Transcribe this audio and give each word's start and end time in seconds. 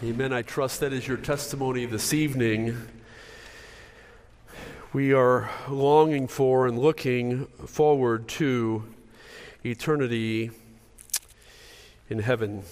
Amen. 0.00 0.32
I 0.32 0.42
trust 0.42 0.78
that 0.78 0.92
is 0.92 1.08
your 1.08 1.16
testimony 1.16 1.84
this 1.84 2.14
evening. 2.14 2.76
We 4.92 5.12
are 5.12 5.50
longing 5.68 6.28
for 6.28 6.68
and 6.68 6.78
looking 6.78 7.46
forward 7.46 8.28
to 8.28 8.84
eternity 9.64 10.52
in 12.08 12.20
heaven. 12.20 12.62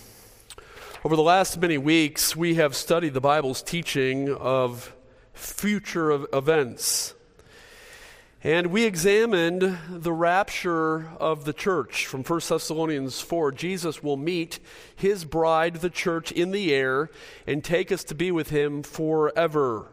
Over 1.05 1.17
the 1.17 1.23
last 1.23 1.59
many 1.59 1.79
weeks, 1.79 2.37
we 2.37 2.55
have 2.55 2.77
studied 2.77 3.13
the 3.13 3.21
Bible's 3.21 3.61
teaching 3.61 4.33
of 4.33 4.95
future 5.35 6.13
events. 6.33 7.16
And 8.47 8.69
we 8.69 8.85
examined 8.85 9.77
the 9.91 10.13
rapture 10.13 11.09
of 11.19 11.45
the 11.45 11.53
church 11.53 12.07
from 12.07 12.23
1 12.23 12.41
Thessalonians 12.49 13.21
4. 13.21 13.51
Jesus 13.51 14.05
will 14.05 14.17
meet 14.17 14.61
his 14.95 15.25
bride, 15.25 15.75
the 15.75 15.91
church, 15.91 16.31
in 16.31 16.53
the 16.53 16.73
air 16.73 17.11
and 17.45 17.65
take 17.65 17.91
us 17.91 18.05
to 18.05 18.15
be 18.15 18.31
with 18.31 18.51
him 18.51 18.85
forever. 18.85 19.89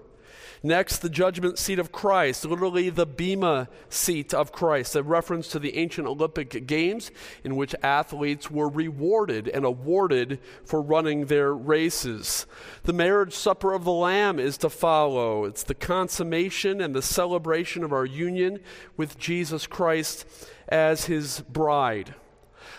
Next, 0.65 0.99
the 0.99 1.09
judgment 1.09 1.59
seat 1.59 1.77
of 1.77 1.91
Christ, 1.91 2.45
literally 2.45 2.89
the 2.89 3.05
Bema 3.05 3.67
seat 3.89 4.33
of 4.33 4.53
Christ, 4.53 4.95
a 4.95 5.03
reference 5.03 5.49
to 5.49 5.59
the 5.59 5.75
ancient 5.75 6.07
Olympic 6.07 6.65
Games 6.65 7.11
in 7.43 7.57
which 7.57 7.75
athletes 7.83 8.49
were 8.49 8.69
rewarded 8.69 9.49
and 9.49 9.65
awarded 9.65 10.39
for 10.63 10.81
running 10.81 11.25
their 11.25 11.53
races. 11.53 12.45
The 12.83 12.93
marriage 12.93 13.33
supper 13.33 13.73
of 13.73 13.83
the 13.83 13.91
Lamb 13.91 14.39
is 14.39 14.57
to 14.59 14.69
follow. 14.69 15.43
It's 15.43 15.63
the 15.63 15.75
consummation 15.75 16.79
and 16.79 16.95
the 16.95 17.01
celebration 17.01 17.83
of 17.83 17.91
our 17.91 18.05
union 18.05 18.59
with 18.95 19.17
Jesus 19.17 19.67
Christ 19.67 20.25
as 20.69 21.07
his 21.07 21.41
bride. 21.41 22.15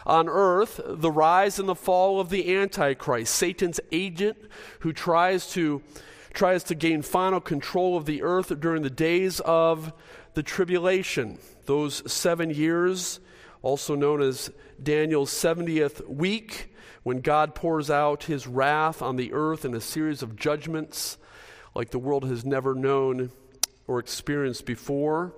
On 0.06 0.26
earth, 0.26 0.80
the 0.82 1.10
rise 1.10 1.58
and 1.58 1.68
the 1.68 1.74
fall 1.74 2.18
of 2.18 2.30
the 2.30 2.56
Antichrist, 2.56 3.34
Satan's 3.34 3.80
agent 3.92 4.38
who 4.80 4.94
tries 4.94 5.50
to 5.52 5.82
tries 6.34 6.64
to 6.64 6.74
gain 6.74 7.00
final 7.02 7.40
control 7.40 7.96
of 7.96 8.04
the 8.04 8.22
earth 8.22 8.52
during 8.60 8.82
the 8.82 8.90
days 8.90 9.40
of 9.40 9.92
the 10.34 10.42
tribulation. 10.42 11.38
Those 11.66 12.10
seven 12.10 12.50
years, 12.50 13.20
also 13.62 13.94
known 13.94 14.20
as 14.20 14.50
Daniel's 14.82 15.30
70th 15.30 16.06
week, 16.08 16.74
when 17.04 17.20
God 17.20 17.54
pours 17.54 17.90
out 17.90 18.24
his 18.24 18.46
wrath 18.46 19.00
on 19.00 19.16
the 19.16 19.32
earth 19.32 19.64
in 19.64 19.74
a 19.74 19.80
series 19.80 20.22
of 20.22 20.36
judgments 20.36 21.18
like 21.74 21.90
the 21.90 21.98
world 21.98 22.24
has 22.24 22.44
never 22.44 22.74
known 22.74 23.30
or 23.86 23.98
experienced 23.98 24.64
before. 24.64 25.34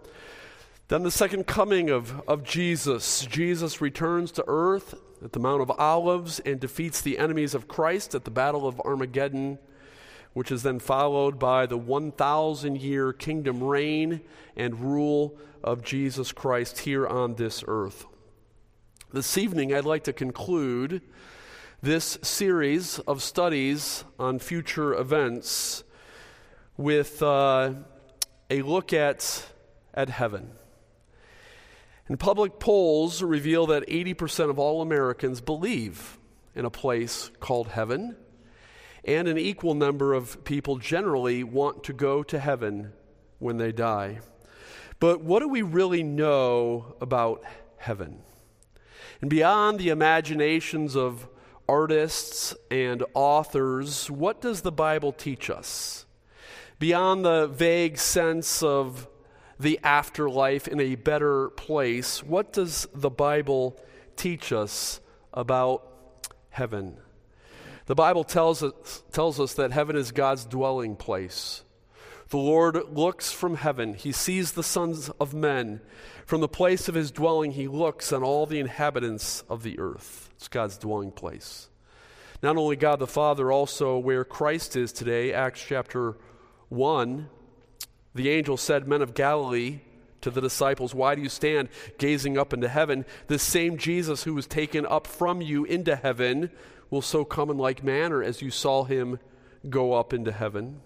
Then 0.89 1.03
the 1.03 1.11
second 1.11 1.47
coming 1.47 1.91
of, 1.91 2.23
of 2.29 2.45
Jesus. 2.45 3.27
Jesus 3.27 3.81
returns 3.81 4.31
to 4.33 4.45
earth 4.47 4.95
at 5.25 5.33
the 5.33 5.41
Mount 5.41 5.61
of 5.61 5.71
Olives 5.73 6.39
and 6.41 6.61
defeats 6.61 7.01
the 7.01 7.19
enemies 7.19 7.55
of 7.55 7.67
Christ 7.67 8.15
at 8.15 8.25
the 8.25 8.31
Battle 8.31 8.69
of 8.69 8.81
Armageddon 8.81 9.59
which 10.37 10.53
is 10.53 10.63
then 10.63 10.79
followed 10.79 11.39
by 11.39 11.65
the 11.65 11.79
1,000 11.79 12.79
year 12.79 13.11
kingdom 13.11 13.65
reign 13.65 14.21
and 14.55 14.79
rule 14.79 15.35
of 15.65 15.83
Jesus 15.83 16.31
Christ 16.31 16.81
here 16.81 17.07
on 17.07 17.37
this 17.37 17.65
earth. 17.67 18.05
This 19.15 19.39
evening, 19.39 19.73
I'd 19.73 19.87
like 19.87 20.05
to 20.05 20.13
conclude 20.13 21.01
this 21.81 22.19
series 22.21 22.99
of 22.99 23.23
studies 23.23 24.05
on 24.19 24.39
future 24.39 24.93
events 24.93 25.85
with 26.77 27.23
uh, 27.23 27.73
a 28.51 28.61
look 28.61 28.93
at, 28.93 29.43
at 29.95 30.11
heaven. 30.11 30.51
And 32.09 32.21
public 32.21 32.61
polls 32.61 33.23
reveal 33.23 33.69
that 33.69 33.87
80% 33.87 34.51
of 34.51 34.59
all 34.59 34.83
Americans 34.83 35.41
believe 35.41 36.19
in 36.55 36.67
a 36.67 36.71
place 36.71 37.31
called 37.41 37.69
heaven 37.69 38.17
and 39.07 39.29
an 39.29 39.39
equal 39.39 39.75
number 39.75 40.13
of 40.13 40.45
people 40.45 40.79
generally 40.79 41.45
want 41.45 41.85
to 41.85 41.93
go 41.93 42.25
to 42.25 42.39
heaven 42.41 42.93
when 43.39 43.57
they 43.57 43.71
die. 43.71 44.19
But 44.99 45.21
what 45.21 45.41
do 45.41 45.49
we 45.49 45.63
really 45.63 46.03
know 46.03 46.97
about 47.01 47.45
heaven? 47.79 48.19
And 49.21 49.31
beyond 49.31 49.79
the 49.79 49.91
imaginations 49.91 50.97
of 50.97 51.29
artists 51.69 52.55
and 52.71 53.05
authors, 53.15 54.11
what 54.11 54.41
does 54.41 54.63
the 54.63 54.73
Bible 54.73 55.13
teach 55.13 55.51
us? 55.51 56.05
Beyond 56.79 57.25
the 57.25 57.47
vague 57.47 57.99
sense 57.99 58.63
of 58.63 59.09
the 59.59 59.79
afterlife 59.83 60.67
in 60.67 60.81
a 60.81 60.97
better 60.97 61.51
place, 61.51 62.23
what 62.23 62.53
does 62.53 62.89
the 62.93 63.09
Bible 63.09 63.79
teach 64.17 64.53
us 64.53 65.01
about 65.33 65.87
heaven? 66.51 66.99
The 67.87 67.95
Bible 67.95 68.25
tells 68.25 68.63
us, 68.63 69.03
tells 69.13 69.41
us 69.41 69.55
that 69.55 69.73
heaven 69.73 69.97
is 69.97 70.11
God's 70.13 70.45
dwelling 70.45 70.97
place. 70.97 71.63
The 72.29 72.37
Lord 72.37 72.77
looks 72.93 73.31
from 73.31 73.55
heaven. 73.55 73.95
He 73.95 74.11
sees 74.11 74.53
the 74.53 74.65
sons 74.65 75.09
of 75.21 75.33
men. 75.33 75.81
From 76.25 76.41
the 76.41 76.49
place 76.49 76.89
of 76.89 76.97
his 76.97 77.13
dwelling, 77.13 77.53
he 77.53 77.69
looks 77.69 78.13
on 78.13 78.25
all 78.25 78.47
the 78.47 78.59
inhabitants 78.59 79.45
of 79.49 79.63
the 79.63 79.79
earth. 79.79 80.31
It's 80.35 80.49
God's 80.49 80.77
dwelling 80.77 81.13
place. 81.13 81.69
Not 82.43 82.57
only 82.57 82.75
God 82.75 82.99
the 82.99 83.07
Father, 83.07 83.53
also 83.53 83.97
where 83.97 84.25
Christ 84.25 84.75
is 84.75 84.93
today, 84.93 85.33
Acts 85.33 85.65
chapter 85.65 86.17
1. 86.69 87.29
The 88.17 88.31
angel 88.31 88.57
said, 88.57 88.89
Men 88.89 89.03
of 89.03 89.15
Galilee, 89.15 89.81
to 90.23 90.31
the 90.33 90.41
disciples, 90.41 90.93
Why 90.93 91.15
do 91.15 91.23
you 91.23 91.29
stand 91.29 91.69
gazing 91.99 92.37
up 92.37 92.53
into 92.53 92.69
heaven? 92.69 93.05
This 93.29 93.45
same 93.45 93.79
Jesus 93.79 94.25
who 94.25 94.35
was 94.35 94.49
taken 94.49 94.85
up 94.85 95.07
from 95.07 95.41
you 95.41 95.65
into 95.65 95.95
heaven 95.95 96.51
will 96.91 97.03
so 97.03 97.25
come 97.25 97.51
in 97.51 97.59
like 97.59 97.83
manner 97.83 98.23
as 98.23 98.43
you 98.43 98.51
saw 98.51 98.85
him 98.85 99.19
go 99.69 99.93
up 99.93 100.13
into 100.13 100.33
heaven. 100.33 100.81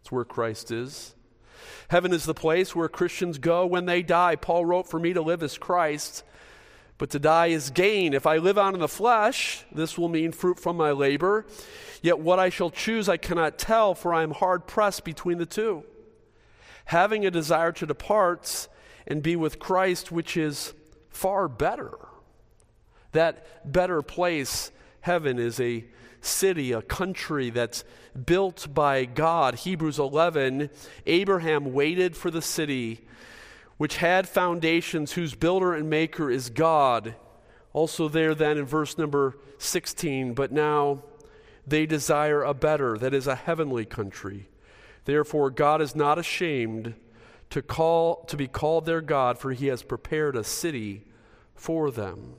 It's 0.00 0.12
where 0.12 0.24
Christ 0.24 0.70
is. 0.70 1.14
Heaven 1.88 2.12
is 2.12 2.24
the 2.24 2.34
place 2.34 2.74
where 2.74 2.88
Christians 2.88 3.38
go 3.38 3.66
when 3.66 3.86
they 3.86 4.02
die. 4.02 4.36
Paul 4.36 4.64
wrote, 4.64 4.88
For 4.88 4.98
me 4.98 5.12
to 5.12 5.22
live 5.22 5.42
is 5.42 5.58
Christ, 5.58 6.24
but 6.98 7.10
to 7.10 7.18
die 7.18 7.48
is 7.48 7.70
gain. 7.70 8.14
If 8.14 8.26
I 8.26 8.38
live 8.38 8.58
on 8.58 8.74
in 8.74 8.80
the 8.80 8.88
flesh, 8.88 9.64
this 9.72 9.98
will 9.98 10.08
mean 10.08 10.32
fruit 10.32 10.58
from 10.58 10.76
my 10.76 10.92
labor. 10.92 11.46
Yet 12.02 12.18
what 12.18 12.38
I 12.38 12.48
shall 12.48 12.70
choose 12.70 13.08
I 13.08 13.16
cannot 13.16 13.58
tell, 13.58 13.94
for 13.94 14.14
I 14.14 14.22
am 14.22 14.32
hard 14.32 14.66
pressed 14.66 15.04
between 15.04 15.38
the 15.38 15.46
two. 15.46 15.84
Having 16.86 17.24
a 17.24 17.30
desire 17.30 17.72
to 17.72 17.86
depart 17.86 18.68
and 19.06 19.22
be 19.22 19.36
with 19.36 19.58
Christ, 19.58 20.12
which 20.12 20.36
is 20.36 20.74
far 21.10 21.48
better. 21.48 21.92
That 23.12 23.70
better 23.70 24.02
place 24.02 24.70
Heaven 25.04 25.38
is 25.38 25.60
a 25.60 25.84
city, 26.22 26.72
a 26.72 26.80
country 26.80 27.50
that's 27.50 27.84
built 28.24 28.68
by 28.72 29.04
God. 29.04 29.54
Hebrews 29.56 29.98
11 29.98 30.70
Abraham 31.04 31.74
waited 31.74 32.16
for 32.16 32.30
the 32.30 32.40
city 32.40 33.06
which 33.76 33.98
had 33.98 34.26
foundations, 34.26 35.12
whose 35.12 35.34
builder 35.34 35.74
and 35.74 35.90
maker 35.90 36.30
is 36.30 36.48
God. 36.48 37.16
Also, 37.74 38.08
there 38.08 38.34
then 38.34 38.56
in 38.56 38.64
verse 38.64 38.96
number 38.96 39.36
16, 39.58 40.32
but 40.32 40.50
now 40.50 41.02
they 41.66 41.84
desire 41.84 42.42
a 42.42 42.54
better, 42.54 42.96
that 42.96 43.12
is, 43.12 43.26
a 43.26 43.34
heavenly 43.34 43.84
country. 43.84 44.48
Therefore, 45.04 45.50
God 45.50 45.82
is 45.82 45.94
not 45.94 46.18
ashamed 46.18 46.94
to, 47.50 47.60
call, 47.60 48.24
to 48.24 48.38
be 48.38 48.48
called 48.48 48.86
their 48.86 49.02
God, 49.02 49.38
for 49.38 49.52
he 49.52 49.66
has 49.66 49.82
prepared 49.82 50.34
a 50.34 50.44
city 50.44 51.04
for 51.54 51.90
them. 51.90 52.36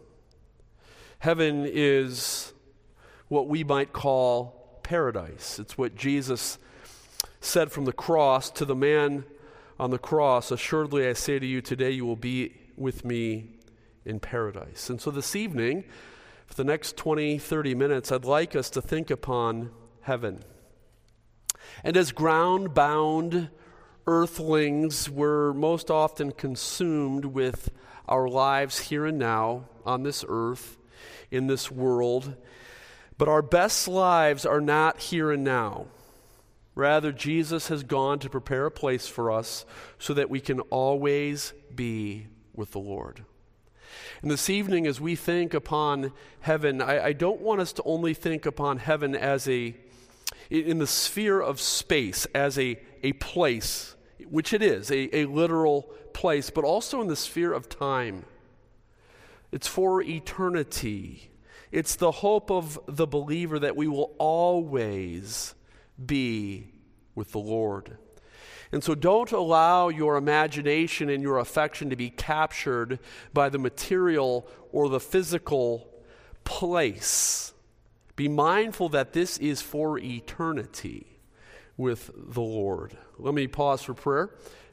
Heaven 1.20 1.64
is 1.68 2.54
what 3.36 3.50
we 3.50 3.66
might 3.66 3.92
call 3.92 4.80
paradise. 4.82 5.60
It's 5.60 5.78
what 5.78 5.94
Jesus 5.94 6.58
said 7.42 7.70
from 7.70 7.84
the 7.84 7.92
cross 7.92 8.50
to 8.52 8.64
the 8.64 8.76
man 8.76 9.26
on 9.78 9.90
the 9.90 9.98
cross 9.98 10.52
Assuredly, 10.52 11.06
I 11.06 11.12
say 11.12 11.38
to 11.38 11.46
you, 11.46 11.62
today 11.62 11.92
you 11.92 12.06
will 12.06 12.16
be 12.16 12.54
with 12.78 13.04
me 13.04 13.50
in 14.06 14.22
paradise. 14.22 14.90
And 14.90 15.02
so 15.02 15.12
this 15.12 15.36
evening, 15.36 15.84
for 16.48 16.54
the 16.54 16.64
next 16.64 16.96
20, 16.96 17.38
30 17.38 17.76
minutes, 17.76 18.10
I'd 18.10 18.24
like 18.24 18.56
us 18.56 18.70
to 18.70 18.82
think 18.82 19.12
upon 19.12 19.72
heaven. 20.00 20.42
And 21.84 21.98
as 21.98 22.14
ground 22.14 22.74
bound 22.74 23.50
earthlings, 24.08 25.10
we're 25.10 25.52
most 25.52 25.92
often 25.92 26.32
consumed 26.32 27.26
with 27.26 27.70
our 28.08 28.30
lives 28.30 28.80
here 28.80 29.06
and 29.06 29.20
now 29.20 29.66
on 29.86 30.04
this 30.04 30.24
earth, 30.26 30.78
in 31.32 31.48
this 31.48 31.70
world. 31.70 32.36
But 33.18 33.28
our 33.28 33.42
best 33.42 33.88
lives 33.88 34.46
are 34.46 34.62
not 34.62 35.00
here 35.00 35.32
and 35.32 35.44
now. 35.44 35.86
Rather, 36.76 37.14
Jesus 37.14 37.70
has 37.70 37.84
gone 37.84 38.20
to 38.20 38.30
prepare 38.30 38.66
a 38.66 38.72
place 38.72 39.08
for 39.08 39.32
us 39.32 39.66
so 39.98 40.14
that 40.14 40.30
we 40.30 40.42
can 40.42 40.60
always 40.60 41.54
be 41.74 42.28
with 42.54 42.72
the 42.72 42.80
Lord. 42.80 43.24
And 44.22 44.30
this 44.30 44.50
evening, 44.50 44.86
as 44.86 45.00
we 45.00 45.16
think 45.16 45.54
upon 45.54 46.12
heaven, 46.42 46.82
I, 46.82 47.06
I, 47.06 47.14
don't 47.14 47.40
want 47.40 47.62
us 47.62 47.72
to 47.74 47.84
only 47.84 48.14
think 48.14 48.46
upon 48.46 48.80
heaven 48.80 49.16
as 49.16 49.48
a, 49.48 49.74
in 50.50 50.80
the 50.80 50.88
sphere 50.88 51.40
of 51.40 51.62
space, 51.62 52.26
as 52.36 52.60
a, 52.60 52.78
a 53.04 53.14
place, 53.14 53.96
which 54.30 54.52
it 54.52 54.62
is, 54.62 54.92
a, 54.92 55.16
a 55.16 55.26
literal 55.26 55.84
place, 56.14 56.50
but 56.50 56.66
also 56.66 57.02
in 57.02 57.08
the 57.08 57.16
sphere 57.16 57.54
of 57.54 57.70
time. 57.70 58.26
It's 59.52 59.68
for 59.68 60.02
eternity. 60.02 61.30
It's 61.76 61.98
the 61.98 62.12
hope 62.12 62.50
of 62.52 62.80
the 62.88 63.06
believer 63.06 63.60
that 63.60 63.76
we 63.76 63.90
will 63.90 64.16
always 64.18 65.56
be 66.04 66.72
with 67.16 67.34
the 67.34 67.40
Lord. 67.40 67.98
And 68.72 68.82
so 68.82 68.96
don't 68.96 69.34
allow 69.34 69.90
your 69.90 70.16
imagination 70.16 71.10
and 71.10 71.22
your 71.22 71.38
affection 71.38 71.90
to 71.90 71.98
be 71.98 72.10
captured 72.10 73.00
by 73.34 73.50
the 73.50 73.58
material 73.58 74.48
or 74.72 74.88
the 74.88 75.02
physical 75.02 75.86
place. 76.46 77.54
Be 78.16 78.30
mindful 78.30 78.88
that 78.90 79.12
this 79.12 79.38
is 79.40 79.62
for 79.62 80.00
eternity 80.00 81.20
with 81.76 82.10
the 82.16 82.40
Lord. 82.40 82.96
Let 83.18 83.34
me 83.34 83.48
pause 83.48 83.82
for 83.82 83.94
prayer 83.94 84.30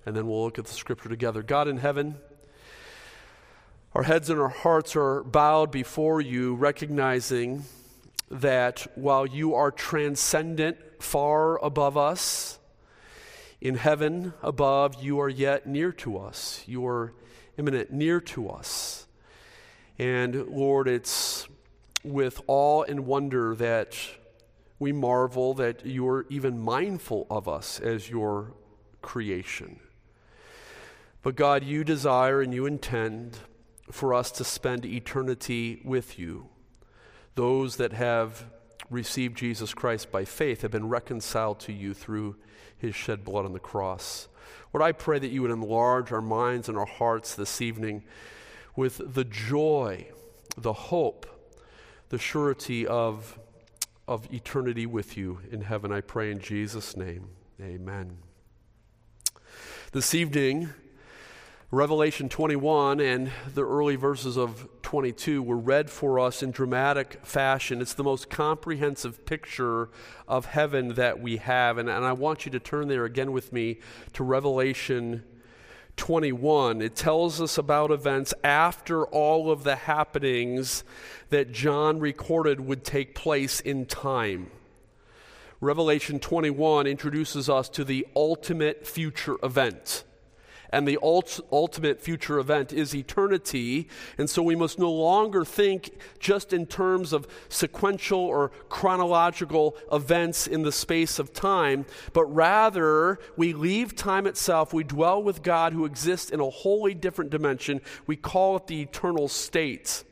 and 0.06 0.14
then 0.14 0.28
we'll 0.28 0.44
look 0.44 0.60
at 0.60 0.66
the 0.66 0.74
scripture 0.74 1.08
together. 1.08 1.42
God 1.42 1.66
in 1.66 1.78
heaven, 1.78 2.14
our 3.94 4.04
heads 4.04 4.30
and 4.30 4.40
our 4.40 4.48
hearts 4.48 4.96
are 4.96 5.22
bowed 5.22 5.70
before 5.70 6.20
you, 6.20 6.54
recognizing 6.54 7.64
that 8.30 8.86
while 8.94 9.26
you 9.26 9.54
are 9.54 9.70
transcendent, 9.70 10.78
far 10.98 11.62
above 11.62 11.98
us, 11.98 12.58
in 13.60 13.74
heaven 13.76 14.32
above, 14.42 15.02
you 15.02 15.20
are 15.20 15.28
yet 15.28 15.66
near 15.66 15.92
to 15.92 16.18
us. 16.18 16.64
You 16.66 16.86
are 16.86 17.12
immanent, 17.58 17.92
near 17.92 18.20
to 18.20 18.48
us. 18.48 19.06
And 19.98 20.48
Lord, 20.48 20.88
it's 20.88 21.46
with 22.02 22.40
awe 22.48 22.82
and 22.82 23.06
wonder 23.06 23.54
that 23.56 23.96
we 24.78 24.90
marvel 24.90 25.54
that 25.54 25.86
you 25.86 26.08
are 26.08 26.26
even 26.28 26.58
mindful 26.58 27.26
of 27.30 27.46
us 27.46 27.78
as 27.78 28.10
your 28.10 28.54
creation. 29.00 29.78
But 31.22 31.36
God, 31.36 31.62
you 31.62 31.84
desire 31.84 32.40
and 32.40 32.52
you 32.52 32.66
intend 32.66 33.38
for 33.90 34.14
us 34.14 34.30
to 34.32 34.44
spend 34.44 34.84
eternity 34.86 35.80
with 35.84 36.18
you. 36.18 36.48
Those 37.34 37.76
that 37.76 37.92
have 37.92 38.44
received 38.90 39.36
Jesus 39.36 39.74
Christ 39.74 40.12
by 40.12 40.24
faith 40.24 40.62
have 40.62 40.70
been 40.70 40.88
reconciled 40.88 41.60
to 41.60 41.72
you 41.72 41.94
through 41.94 42.36
his 42.76 42.94
shed 42.94 43.24
blood 43.24 43.44
on 43.44 43.52
the 43.52 43.58
cross. 43.58 44.28
Lord, 44.72 44.82
I 44.82 44.92
pray 44.92 45.18
that 45.18 45.30
you 45.30 45.42
would 45.42 45.50
enlarge 45.50 46.12
our 46.12 46.20
minds 46.20 46.68
and 46.68 46.76
our 46.76 46.86
hearts 46.86 47.34
this 47.34 47.60
evening 47.60 48.02
with 48.76 49.14
the 49.14 49.24
joy, 49.24 50.06
the 50.56 50.72
hope, 50.72 51.26
the 52.08 52.18
surety 52.18 52.86
of, 52.86 53.38
of 54.08 54.32
eternity 54.32 54.86
with 54.86 55.16
you 55.16 55.40
in 55.50 55.62
heaven. 55.62 55.92
I 55.92 56.00
pray 56.00 56.30
in 56.30 56.38
Jesus' 56.38 56.96
name. 56.96 57.28
Amen. 57.60 58.18
This 59.92 60.14
evening, 60.14 60.70
Revelation 61.74 62.28
21 62.28 63.00
and 63.00 63.32
the 63.54 63.66
early 63.66 63.96
verses 63.96 64.36
of 64.36 64.68
22 64.82 65.42
were 65.42 65.56
read 65.56 65.88
for 65.88 66.20
us 66.20 66.42
in 66.42 66.50
dramatic 66.50 67.24
fashion. 67.24 67.80
It's 67.80 67.94
the 67.94 68.04
most 68.04 68.28
comprehensive 68.28 69.24
picture 69.24 69.88
of 70.28 70.44
heaven 70.44 70.92
that 70.96 71.22
we 71.22 71.38
have. 71.38 71.78
And, 71.78 71.88
and 71.88 72.04
I 72.04 72.12
want 72.12 72.44
you 72.44 72.52
to 72.52 72.60
turn 72.60 72.88
there 72.88 73.06
again 73.06 73.32
with 73.32 73.54
me 73.54 73.78
to 74.12 74.22
Revelation 74.22 75.24
21. 75.96 76.82
It 76.82 76.94
tells 76.94 77.40
us 77.40 77.56
about 77.56 77.90
events 77.90 78.34
after 78.44 79.06
all 79.06 79.50
of 79.50 79.64
the 79.64 79.76
happenings 79.76 80.84
that 81.30 81.52
John 81.52 81.98
recorded 82.00 82.60
would 82.60 82.84
take 82.84 83.14
place 83.14 83.60
in 83.60 83.86
time. 83.86 84.50
Revelation 85.62 86.20
21 86.20 86.86
introduces 86.86 87.48
us 87.48 87.70
to 87.70 87.82
the 87.82 88.06
ultimate 88.14 88.86
future 88.86 89.38
event 89.42 90.04
and 90.72 90.88
the 90.88 90.98
ult- 91.02 91.40
ultimate 91.52 92.00
future 92.00 92.38
event 92.38 92.72
is 92.72 92.94
eternity. 92.94 93.88
And 94.16 94.28
so 94.28 94.42
we 94.42 94.56
must 94.56 94.78
no 94.78 94.90
longer 94.90 95.44
think 95.44 95.90
just 96.18 96.52
in 96.52 96.66
terms 96.66 97.12
of 97.12 97.28
sequential 97.50 98.18
or 98.18 98.50
chronological 98.70 99.76
events 99.92 100.46
in 100.46 100.62
the 100.62 100.72
space 100.72 101.18
of 101.18 101.32
time, 101.34 101.84
but 102.14 102.24
rather 102.24 103.18
we 103.36 103.52
leave 103.52 103.94
time 103.94 104.26
itself. 104.26 104.72
We 104.72 104.84
dwell 104.84 105.22
with 105.22 105.42
God 105.42 105.74
who 105.74 105.84
exists 105.84 106.30
in 106.30 106.40
a 106.40 106.48
wholly 106.48 106.94
different 106.94 107.30
dimension. 107.30 107.82
We 108.06 108.16
call 108.16 108.56
it 108.56 108.66
the 108.66 108.80
eternal 108.80 109.28
state. 109.28 110.04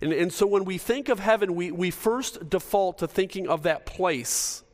And, 0.00 0.12
and 0.14 0.32
so 0.32 0.46
when 0.46 0.64
we 0.64 0.78
think 0.78 1.10
of 1.10 1.20
heaven, 1.20 1.54
we, 1.54 1.70
we 1.70 1.90
first 1.90 2.48
default 2.48 2.98
to 2.98 3.06
thinking 3.06 3.48
of 3.48 3.64
that 3.64 3.84
place. 3.84 4.64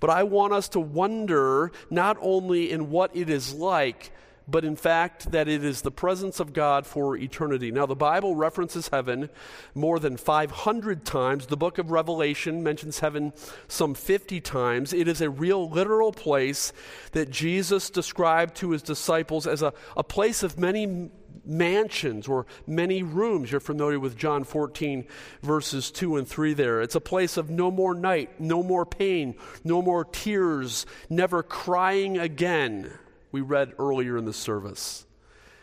But 0.00 0.10
I 0.10 0.24
want 0.24 0.52
us 0.52 0.68
to 0.70 0.80
wonder 0.80 1.70
not 1.90 2.16
only 2.20 2.70
in 2.70 2.90
what 2.90 3.14
it 3.16 3.30
is 3.30 3.54
like, 3.54 4.12
but 4.48 4.64
in 4.64 4.76
fact 4.76 5.30
that 5.30 5.46
it 5.46 5.62
is 5.62 5.82
the 5.82 5.90
presence 5.90 6.40
of 6.40 6.52
God 6.52 6.86
for 6.86 7.16
eternity. 7.16 7.70
Now, 7.70 7.86
the 7.86 7.94
Bible 7.94 8.34
references 8.34 8.88
heaven 8.88 9.28
more 9.74 9.98
than 9.98 10.16
500 10.16 11.04
times. 11.04 11.46
The 11.46 11.56
book 11.56 11.78
of 11.78 11.90
Revelation 11.90 12.62
mentions 12.62 13.00
heaven 13.00 13.34
some 13.68 13.94
50 13.94 14.40
times. 14.40 14.92
It 14.92 15.06
is 15.06 15.20
a 15.20 15.28
real 15.28 15.68
literal 15.68 16.12
place 16.12 16.72
that 17.12 17.30
Jesus 17.30 17.90
described 17.90 18.56
to 18.56 18.70
his 18.70 18.82
disciples 18.82 19.46
as 19.46 19.62
a, 19.62 19.74
a 19.96 20.02
place 20.02 20.42
of 20.42 20.58
many 20.58 21.10
mansions 21.44 22.26
or 22.26 22.46
many 22.66 23.02
rooms. 23.02 23.50
You're 23.50 23.60
familiar 23.60 24.00
with 24.00 24.16
John 24.16 24.44
14, 24.44 25.06
verses 25.42 25.90
2 25.90 26.16
and 26.16 26.26
3 26.26 26.54
there. 26.54 26.80
It's 26.80 26.94
a 26.94 27.00
place 27.00 27.36
of 27.36 27.50
no 27.50 27.70
more 27.70 27.94
night, 27.94 28.40
no 28.40 28.62
more 28.62 28.86
pain, 28.86 29.34
no 29.62 29.82
more 29.82 30.04
tears, 30.04 30.86
never 31.10 31.42
crying 31.42 32.18
again 32.18 32.90
we 33.30 33.40
read 33.40 33.74
earlier 33.78 34.16
in 34.16 34.24
the 34.24 34.32
service. 34.32 35.06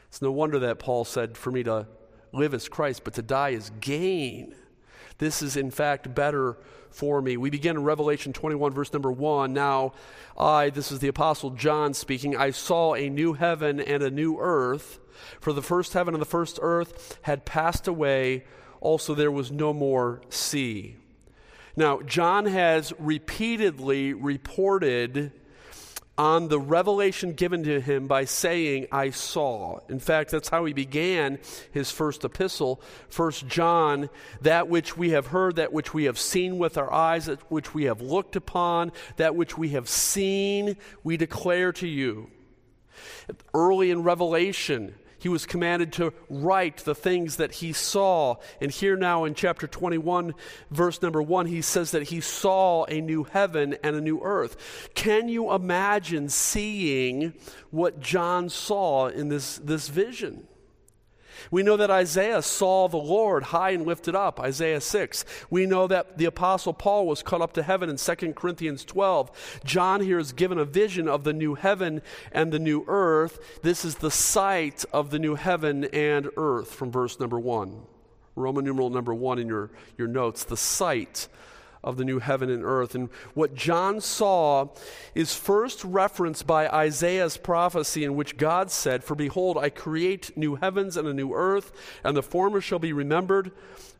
It's 0.08 0.22
no 0.22 0.32
wonder 0.32 0.60
that 0.60 0.80
Paul 0.80 1.06
said, 1.06 1.38
For 1.38 1.52
me 1.52 1.64
to 1.64 1.88
live 2.32 2.54
as 2.54 2.70
Christ, 2.70 3.04
but 3.04 3.14
to 3.16 3.22
die 3.22 3.50
is 3.50 3.72
gain. 3.80 4.56
This 5.18 5.42
is, 5.42 5.56
in 5.56 5.72
fact, 5.72 6.14
better 6.14 6.58
for 6.90 7.22
me. 7.22 7.38
We 7.38 7.50
begin 7.50 7.78
in 7.78 7.84
Revelation 7.84 8.34
21, 8.34 8.74
verse 8.74 8.94
number 8.94 9.12
1. 9.12 9.54
Now, 9.54 9.94
I, 10.38 10.70
this 10.70 10.92
is 10.92 11.00
the 11.00 11.08
Apostle 11.08 11.52
John 11.52 11.94
speaking, 11.94 12.36
I 12.36 12.52
saw 12.52 12.96
a 12.96 13.10
new 13.10 13.34
heaven 13.34 13.80
and 13.80 14.04
a 14.04 14.12
new 14.12 14.38
earth, 14.40 15.00
for 15.40 15.54
the 15.54 15.62
first 15.62 15.94
heaven 15.94 16.14
and 16.14 16.22
the 16.22 16.26
first 16.26 16.60
earth 16.62 17.20
had 17.24 17.46
passed 17.46 17.88
away. 17.88 18.46
Also, 18.82 19.16
there 19.16 19.32
was 19.32 19.52
no 19.52 19.74
more 19.74 20.22
sea. 20.30 20.98
Now, 21.78 22.02
John 22.02 22.46
has 22.46 22.94
repeatedly 23.00 24.14
reported 24.14 25.34
on 26.18 26.48
the 26.48 26.60
revelation 26.60 27.34
given 27.34 27.64
to 27.64 27.82
him 27.82 28.08
by 28.08 28.26
saying, 28.26 28.88
I 28.92 29.10
saw. 29.10 29.80
In 29.90 30.00
fact, 30.00 30.32
that's 30.32 30.50
how 30.50 30.64
he 30.66 30.74
began 30.74 31.40
his 31.72 31.92
first 31.92 32.24
epistle, 32.24 32.82
First 33.10 33.48
John, 33.48 34.10
that 34.42 34.70
which 34.70 34.96
we 34.96 35.10
have 35.10 35.28
heard, 35.28 35.58
that 35.58 35.74
which 35.74 35.94
we 35.94 36.06
have 36.06 36.18
seen 36.18 36.58
with 36.58 36.78
our 36.78 36.92
eyes, 36.92 37.26
that 37.26 37.40
which 37.52 37.74
we 37.74 37.84
have 37.84 38.02
looked 38.02 38.36
upon, 38.36 38.94
that 39.18 39.36
which 39.36 39.58
we 39.58 39.70
have 39.70 39.90
seen, 39.90 40.78
we 41.04 41.18
declare 41.18 41.74
to 41.74 41.88
you. 41.88 42.30
Early 43.54 43.92
in 43.92 44.04
Revelation, 44.04 44.96
he 45.26 45.30
was 45.30 45.48
commanded 45.48 45.92
to 45.92 46.14
write 46.30 46.78
the 46.86 46.94
things 46.94 47.38
that 47.38 47.52
he 47.52 47.74
saw. 47.74 48.36
And 48.62 48.70
here 48.70 48.96
now 48.96 49.24
in 49.24 49.34
chapter 49.34 49.66
21, 49.66 50.36
verse 50.70 51.02
number 51.02 51.20
1, 51.20 51.48
he 51.48 51.64
says 51.64 51.90
that 51.90 52.04
he 52.04 52.22
saw 52.22 52.84
a 52.84 53.02
new 53.02 53.24
heaven 53.24 53.76
and 53.82 53.96
a 53.96 54.02
new 54.02 54.22
earth. 54.22 54.92
Can 54.94 55.28
you 55.28 55.52
imagine 55.52 56.30
seeing 56.30 57.34
what 57.72 58.00
John 58.00 58.50
saw 58.50 59.08
in 59.08 59.30
this, 59.30 59.58
this 59.58 59.88
vision? 59.88 60.46
We 61.52 61.64
know 61.64 61.78
that 61.78 61.92
Isaiah 61.92 62.42
saw 62.42 62.88
the 62.88 62.98
Lord 62.98 63.44
high 63.44 63.72
and 63.72 63.86
lifted 63.86 64.16
up, 64.16 64.40
Isaiah 64.40 64.82
6. 64.82 65.26
We 65.50 65.66
know 65.66 65.88
that 65.88 66.18
the 66.18 66.26
Apostle 66.26 66.74
Paul 66.74 67.08
was 67.08 67.24
caught 67.24 67.42
up 67.42 67.54
to 67.54 67.64
heaven 67.64 67.90
in 67.90 67.98
2 67.98 68.34
Corinthians 68.34 68.86
12. 68.86 69.60
John 69.64 70.02
here 70.02 70.20
is 70.20 70.32
given 70.32 70.58
a 70.58 70.66
vision 70.66 71.08
of 71.08 71.24
the 71.24 71.34
new 71.34 71.56
heaven 71.56 72.02
and 72.32 72.52
the 72.52 72.60
new 72.60 72.84
earth. 72.88 73.62
This 73.62 73.86
is 73.86 73.96
the 73.96 74.12
sight 74.12 74.86
of 74.92 75.10
the 75.10 75.20
new 75.20 75.36
heaven 75.36 75.86
and 75.86 76.30
earth 76.38 76.74
from 76.74 76.92
verse 76.92 77.20
number 77.20 77.40
1. 77.40 77.82
Roman 78.36 78.66
numeral 78.66 78.90
number 78.90 79.14
1 79.14 79.40
in 79.40 79.48
your, 79.48 79.72
your 79.98 80.08
notes, 80.08 80.44
the 80.44 80.58
sight 80.58 81.28
of 81.86 81.98
the 81.98 82.04
new 82.04 82.20
heaven 82.20 82.50
and 82.50 82.64
earth. 82.66 82.96
And 82.96 83.10
what 83.36 83.54
John 83.54 84.02
saw 84.02 84.70
is 85.14 85.36
first 85.36 85.86
referenced 85.86 86.48
by 86.48 86.68
Isaiah's 86.68 87.38
prophecy, 87.38 88.04
in 88.04 88.16
which 88.16 88.38
God 88.38 88.72
said, 88.72 89.04
For 89.04 89.16
behold, 89.16 89.58
I 89.58 89.70
create 89.70 90.36
new 90.36 90.56
heavens 90.56 90.98
and 90.98 91.08
a 91.08 91.14
new 91.14 91.34
earth, 91.34 91.72
and 92.04 92.18
the 92.18 92.24
former 92.24 92.60
shall 92.60 92.80
be 92.80 92.92
remembered, 92.92 93.52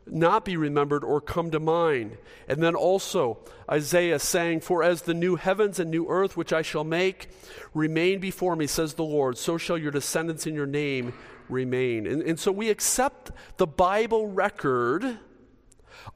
not 0.04 0.44
be 0.44 0.56
remembered, 0.56 1.04
or 1.04 1.20
come 1.20 1.50
to 1.52 1.60
mind. 1.60 2.18
And 2.48 2.60
then 2.60 2.74
also 2.74 3.38
Isaiah 3.70 4.18
saying, 4.18 4.60
For 4.60 4.82
as 4.82 5.02
the 5.02 5.14
new 5.14 5.36
heavens 5.36 5.78
and 5.78 5.90
new 5.90 6.08
earth 6.08 6.36
which 6.36 6.52
I 6.52 6.62
shall 6.62 6.84
make 6.84 7.28
remain 7.72 8.18
before 8.18 8.56
me, 8.56 8.66
says 8.66 8.94
the 8.94 9.04
Lord, 9.04 9.38
so 9.38 9.56
shall 9.56 9.78
your 9.78 9.92
descendants 9.92 10.46
in 10.46 10.54
your 10.54 10.66
name 10.66 11.14
remain. 11.48 12.08
And, 12.08 12.20
and 12.22 12.40
so 12.40 12.50
we 12.50 12.68
accept 12.68 13.30
the 13.58 13.66
Bible 13.66 14.26
record 14.26 15.18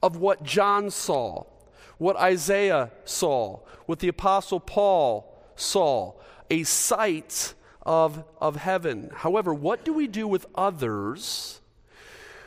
of 0.03 0.17
what 0.17 0.43
John 0.43 0.89
saw 0.89 1.45
what 2.01 2.15
Isaiah 2.17 2.89
saw, 3.05 3.59
what 3.85 3.99
the 3.99 4.07
Apostle 4.07 4.59
Paul 4.59 5.39
saw, 5.55 6.13
a 6.49 6.63
sight 6.63 7.53
of, 7.83 8.23
of 8.39 8.55
heaven. 8.55 9.11
However, 9.13 9.53
what 9.53 9.85
do 9.85 9.93
we 9.93 10.07
do 10.07 10.27
with 10.27 10.47
others 10.55 11.61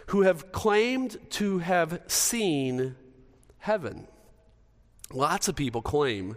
who 0.09 0.23
have 0.23 0.51
claimed 0.51 1.19
to 1.31 1.59
have 1.59 2.01
seen 2.09 2.97
heaven. 3.59 4.09
Lots 5.13 5.47
of 5.47 5.55
people 5.55 5.83
claim 5.83 6.37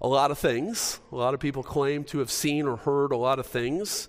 a 0.00 0.08
lot 0.08 0.30
of 0.30 0.38
things. 0.38 0.98
A 1.12 1.16
lot 1.16 1.34
of 1.34 1.40
people 1.40 1.62
claim 1.62 2.04
to 2.04 2.20
have 2.20 2.30
seen 2.30 2.66
or 2.66 2.78
heard 2.78 3.12
a 3.12 3.18
lot 3.18 3.38
of 3.38 3.44
things. 3.44 4.08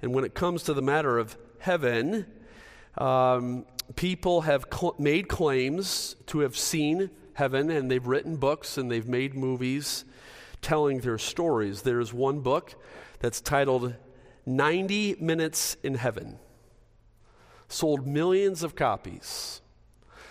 And 0.00 0.14
when 0.14 0.24
it 0.24 0.34
comes 0.34 0.62
to 0.62 0.74
the 0.74 0.80
matter 0.80 1.18
of 1.18 1.36
heaven, 1.58 2.26
um, 2.98 3.66
people 3.96 4.42
have 4.42 4.66
cl- 4.72 4.94
made 5.00 5.26
claims 5.28 6.14
to 6.26 6.38
have 6.38 6.56
seen 6.56 7.10
heaven, 7.34 7.70
and 7.70 7.90
they've 7.90 8.06
written 8.06 8.36
books 8.36 8.78
and 8.78 8.90
they've 8.90 9.08
made 9.08 9.34
movies 9.34 10.04
telling 10.62 11.00
their 11.00 11.18
stories. 11.18 11.82
There's 11.82 12.12
one 12.12 12.40
book 12.40 12.74
that's 13.20 13.40
titled 13.40 13.94
90 14.46 15.16
Minutes 15.20 15.76
in 15.82 15.94
Heaven, 15.94 16.38
sold 17.68 18.06
millions 18.06 18.62
of 18.62 18.74
copies. 18.74 19.60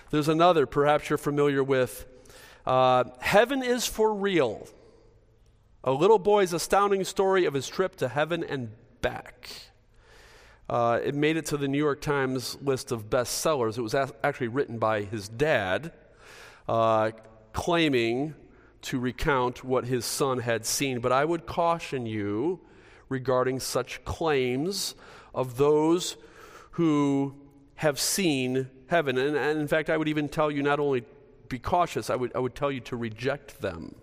There's 0.09 0.27
another, 0.27 0.65
perhaps 0.65 1.09
you're 1.09 1.17
familiar 1.17 1.63
with 1.63 2.05
uh, 2.65 3.05
Heaven 3.19 3.63
is 3.63 3.85
for 3.87 4.13
Real. 4.13 4.67
A 5.83 5.91
little 5.91 6.19
boy's 6.19 6.53
astounding 6.53 7.03
story 7.03 7.45
of 7.45 7.53
his 7.53 7.67
trip 7.67 7.95
to 7.97 8.07
heaven 8.07 8.43
and 8.43 8.69
back. 9.01 9.49
Uh, 10.69 10.99
it 11.03 11.13
made 11.13 11.35
it 11.35 11.45
to 11.47 11.57
the 11.57 11.67
New 11.67 11.77
York 11.77 11.99
Times 11.99 12.57
list 12.61 12.91
of 12.91 13.09
bestsellers. 13.09 13.77
It 13.77 13.81
was 13.81 13.93
a- 13.93 14.13
actually 14.23 14.47
written 14.47 14.77
by 14.77 15.01
his 15.01 15.27
dad, 15.27 15.91
uh, 16.67 17.11
claiming 17.51 18.35
to 18.83 18.99
recount 18.99 19.63
what 19.63 19.85
his 19.85 20.05
son 20.05 20.39
had 20.39 20.65
seen. 20.65 20.99
But 20.99 21.11
I 21.11 21.25
would 21.25 21.45
caution 21.45 22.05
you 22.05 22.59
regarding 23.09 23.59
such 23.59 24.03
claims 24.05 24.95
of 25.33 25.57
those 25.57 26.17
who 26.71 27.35
have 27.75 27.99
seen 27.99 28.69
heaven. 28.87 29.17
And, 29.17 29.35
and, 29.35 29.59
in 29.59 29.67
fact, 29.67 29.89
I 29.89 29.97
would 29.97 30.07
even 30.07 30.27
tell 30.29 30.51
you 30.51 30.63
not 30.63 30.79
only 30.79 31.03
be 31.49 31.59
cautious, 31.59 32.09
I 32.09 32.15
would, 32.15 32.35
I 32.35 32.39
would 32.39 32.55
tell 32.55 32.71
you 32.71 32.79
to 32.81 32.95
reject 32.95 33.61
them. 33.61 33.95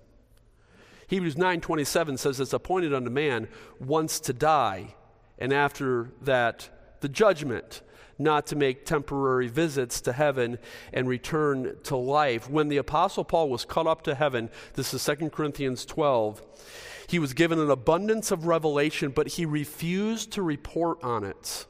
Hebrews 1.09 1.35
9:27 1.35 2.19
says 2.19 2.39
it's 2.39 2.53
appointed 2.53 2.95
unto 2.95 3.11
man 3.11 3.49
once 3.81 4.21
to 4.21 4.33
die 4.33 4.95
and 5.41 5.55
after 5.55 6.11
that, 6.21 6.69
the 7.01 7.09
judgment, 7.09 7.81
not 8.21 8.47
to 8.49 8.57
make 8.57 8.85
temporary 8.85 9.49
visits 9.49 10.01
to 10.03 10.13
heaven 10.13 10.59
and 10.93 11.09
return 11.09 11.77
to 11.85 11.97
life. 11.97 12.49
When 12.49 12.69
the 12.69 12.77
Apostle 12.77 13.25
Paul 13.25 13.49
was 13.49 13.65
caught 13.65 13.87
up 13.87 14.03
to 14.03 14.15
heaven, 14.15 14.51
this 14.75 14.95
is 14.95 15.05
2 15.05 15.31
Corinthians 15.31 15.85
12, 15.85 16.43
he 17.09 17.19
was 17.19 17.33
given 17.33 17.59
an 17.59 17.71
abundance 17.71 18.31
of 18.31 18.47
revelation, 18.47 19.11
but 19.11 19.29
he 19.29 19.45
refused 19.45 20.31
to 20.33 20.43
report 20.43 21.03
on 21.03 21.25
it. 21.25 21.67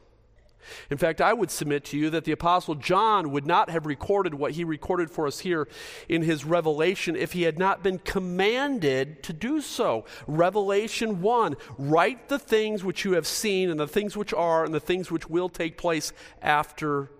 In 0.90 0.99
fact, 0.99 1.21
I 1.21 1.33
would 1.33 1.50
submit 1.50 1.85
to 1.87 1.99
you 1.99 2.11
that 2.11 2.25
the 2.25 2.33
Apostle 2.33 2.75
John 2.75 3.31
would 3.31 3.47
not 3.47 3.71
have 3.71 3.87
recorded 3.87 4.35
what 4.35 4.52
he 4.52 4.64
recorded 4.64 5.11
for 5.11 5.26
us 5.26 5.40
here 5.40 5.69
in 6.09 6.23
his 6.23 6.45
Revelation 6.45 7.17
if 7.17 7.33
he 7.33 7.43
had 7.43 7.59
not 7.59 7.83
been 7.83 7.99
commanded 7.99 9.23
to 9.25 9.33
do 9.33 9.61
so. 9.61 10.05
Revelation 10.26 11.23
1 11.23 11.57
Write 11.79 12.29
the 12.29 12.38
things 12.38 12.85
which 12.85 13.05
you 13.05 13.12
have 13.12 13.26
seen, 13.26 13.71
and 13.71 13.81
the 13.81 13.88
things 13.88 14.17
which 14.17 14.33
are, 14.33 14.64
and 14.64 14.75
the 14.75 14.81
things 14.81 15.11
which 15.11 15.29
will 15.29 15.49
take 15.49 15.76
place 15.76 16.12
after 16.43 17.11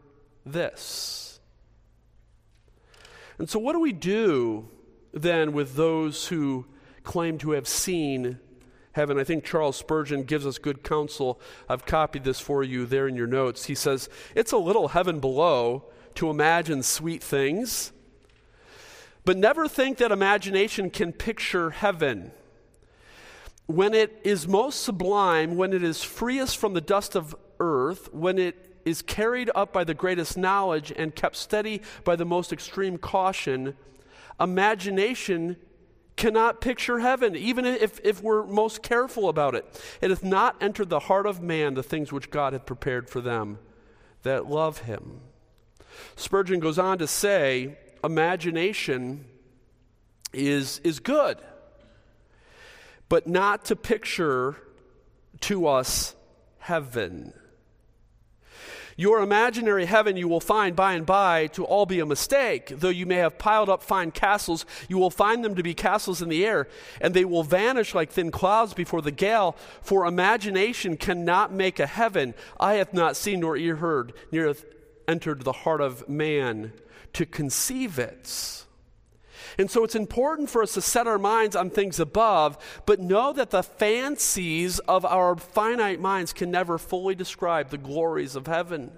this. 0.45 1.41
And 3.39 3.49
so, 3.49 3.59
what 3.59 3.73
do 3.73 3.81
we 3.81 3.93
do 3.93 4.69
then 5.13 5.53
with 5.53 5.75
those 5.75 6.29
who 6.29 6.67
claim 7.03 7.39
to 7.39 7.53
have 7.53 7.67
seen 7.67 8.39
heaven. 8.93 9.19
I 9.19 9.25
think 9.25 9.45
Charles 9.45 9.77
Spurgeon 9.77 10.25
gives 10.25 10.47
us 10.47 10.59
good 10.59 10.83
counsel. 10.83 11.41
I've 11.69 11.87
copied 11.87 12.25
this 12.25 12.41
for 12.41 12.63
you 12.63 12.87
there 12.87 13.09
in 13.09 13.17
your 13.17 13.27
notes. 13.27 13.67
He 13.67 13.75
says, 13.75 14.09
It's 14.35 14.53
a 14.53 14.59
little 14.59 14.89
heaven 14.89 15.21
below 15.21 15.85
to 16.17 16.31
imagine 16.31 16.83
sweet 16.83 17.23
things, 17.23 17.93
but 19.25 19.37
never 19.37 19.69
think 19.69 19.99
that 19.99 20.13
imagination 20.13 20.91
can 20.91 21.13
picture 21.13 21.71
heaven. 21.71 22.33
When 23.67 23.95
it 23.95 24.21
is 24.25 24.49
most 24.49 24.83
sublime, 24.83 25.57
when 25.57 25.73
it 25.73 25.85
is 25.85 26.03
freest 26.03 26.59
from 26.59 26.75
the 26.75 26.81
dust 26.81 27.15
of 27.15 27.37
earth, 27.61 28.13
when 28.13 28.39
it 28.39 28.71
is 28.85 29.03
carried 29.03 29.51
up 29.55 29.73
by 29.73 29.85
the 29.85 29.95
greatest 29.95 30.37
knowledge 30.37 30.93
and 30.97 31.15
kept 31.15 31.37
steady 31.37 31.83
by 32.03 32.17
the 32.17 32.25
most 32.25 32.53
extreme 32.53 32.99
caution, 32.99 33.77
imagination 34.41 35.57
cannot 36.21 36.61
picture 36.61 36.99
heaven, 36.99 37.35
even 37.35 37.65
if, 37.65 37.99
if 38.05 38.23
we're 38.23 38.45
most 38.45 38.83
careful 38.83 39.31
about 39.31 39.55
it. 39.55 39.65
It 40.03 40.11
hath 40.11 40.23
not 40.23 40.55
entered 40.61 40.91
the 40.91 41.01
heart 41.01 41.27
of 41.27 41.41
man 41.41 41.73
the 41.73 41.83
things 41.83 42.13
which 42.13 42.31
God 42.31 42.53
hath 42.53 42.67
prepared 42.67 43.09
for 43.09 43.23
them 43.23 43.59
that 44.23 44.47
love 44.47 44.83
him. 44.83 45.23
Spurgeon 46.17 46.61
goes 46.61 46.79
on 46.79 46.99
to 46.99 47.07
say, 47.07 47.79
imagination 48.05 49.25
is, 50.35 50.79
is 50.85 51.01
good, 51.01 51.39
but 53.09 53.27
not 53.27 53.65
to 53.65 53.77
picture 53.77 54.57
to 55.41 55.67
us 55.67 56.15
heaven. 56.59 57.33
Your 59.01 59.23
imaginary 59.23 59.87
heaven 59.87 60.19
you 60.19 60.29
will 60.29 60.41
find 60.41 60.77
by 60.77 60.93
and 60.93 61.07
by 61.07 61.47
to 61.55 61.65
all 61.65 61.87
be 61.87 62.01
a 62.01 62.05
mistake. 62.05 62.67
Though 62.69 62.91
you 62.91 63.07
may 63.07 63.15
have 63.15 63.39
piled 63.39 63.71
up 63.71 63.83
fine 63.83 64.11
castles, 64.11 64.67
you 64.91 64.99
will 64.99 65.09
find 65.09 65.43
them 65.43 65.55
to 65.55 65.63
be 65.63 65.73
castles 65.73 66.21
in 66.21 66.29
the 66.29 66.45
air, 66.45 66.69
and 67.01 67.15
they 67.15 67.25
will 67.25 67.43
vanish 67.43 67.95
like 67.95 68.11
thin 68.11 68.31
clouds 68.31 68.75
before 68.75 69.01
the 69.01 69.11
gale. 69.11 69.57
For 69.81 70.05
imagination 70.05 70.99
cannot 70.99 71.51
make 71.51 71.81
a 71.81 71.87
heaven. 71.87 72.35
I 72.61 72.75
hath 72.75 72.93
not 72.93 73.17
seen 73.17 73.41
nor 73.41 73.57
ear 73.57 73.77
heard, 73.77 74.13
near 74.31 74.55
entered 75.09 75.45
the 75.45 75.53
heart 75.53 75.81
of 75.81 76.07
man 76.07 76.75
to 77.15 77.25
conceive 77.25 77.99
it. 77.99 78.67
And 79.59 79.71
so 79.71 79.85
it's 79.85 79.95
important 79.95 80.51
for 80.51 80.63
us 80.63 80.75
to 80.75 80.81
set 80.81 81.07
our 81.07 81.19
minds 81.19 81.57
on 81.57 81.71
things 81.71 82.01
above, 82.01 82.59
but 82.87 83.01
know 83.01 83.33
that 83.33 83.51
the 83.51 83.63
fancies 83.63 84.79
of 84.81 85.05
our 85.05 85.37
finite 85.37 86.01
minds 86.01 86.33
can 86.33 86.51
never 86.51 86.79
fully 86.79 87.15
describe 87.15 87.71
the 87.71 87.79
glories 87.79 88.37
of 88.37 88.47
heaven. 88.47 88.93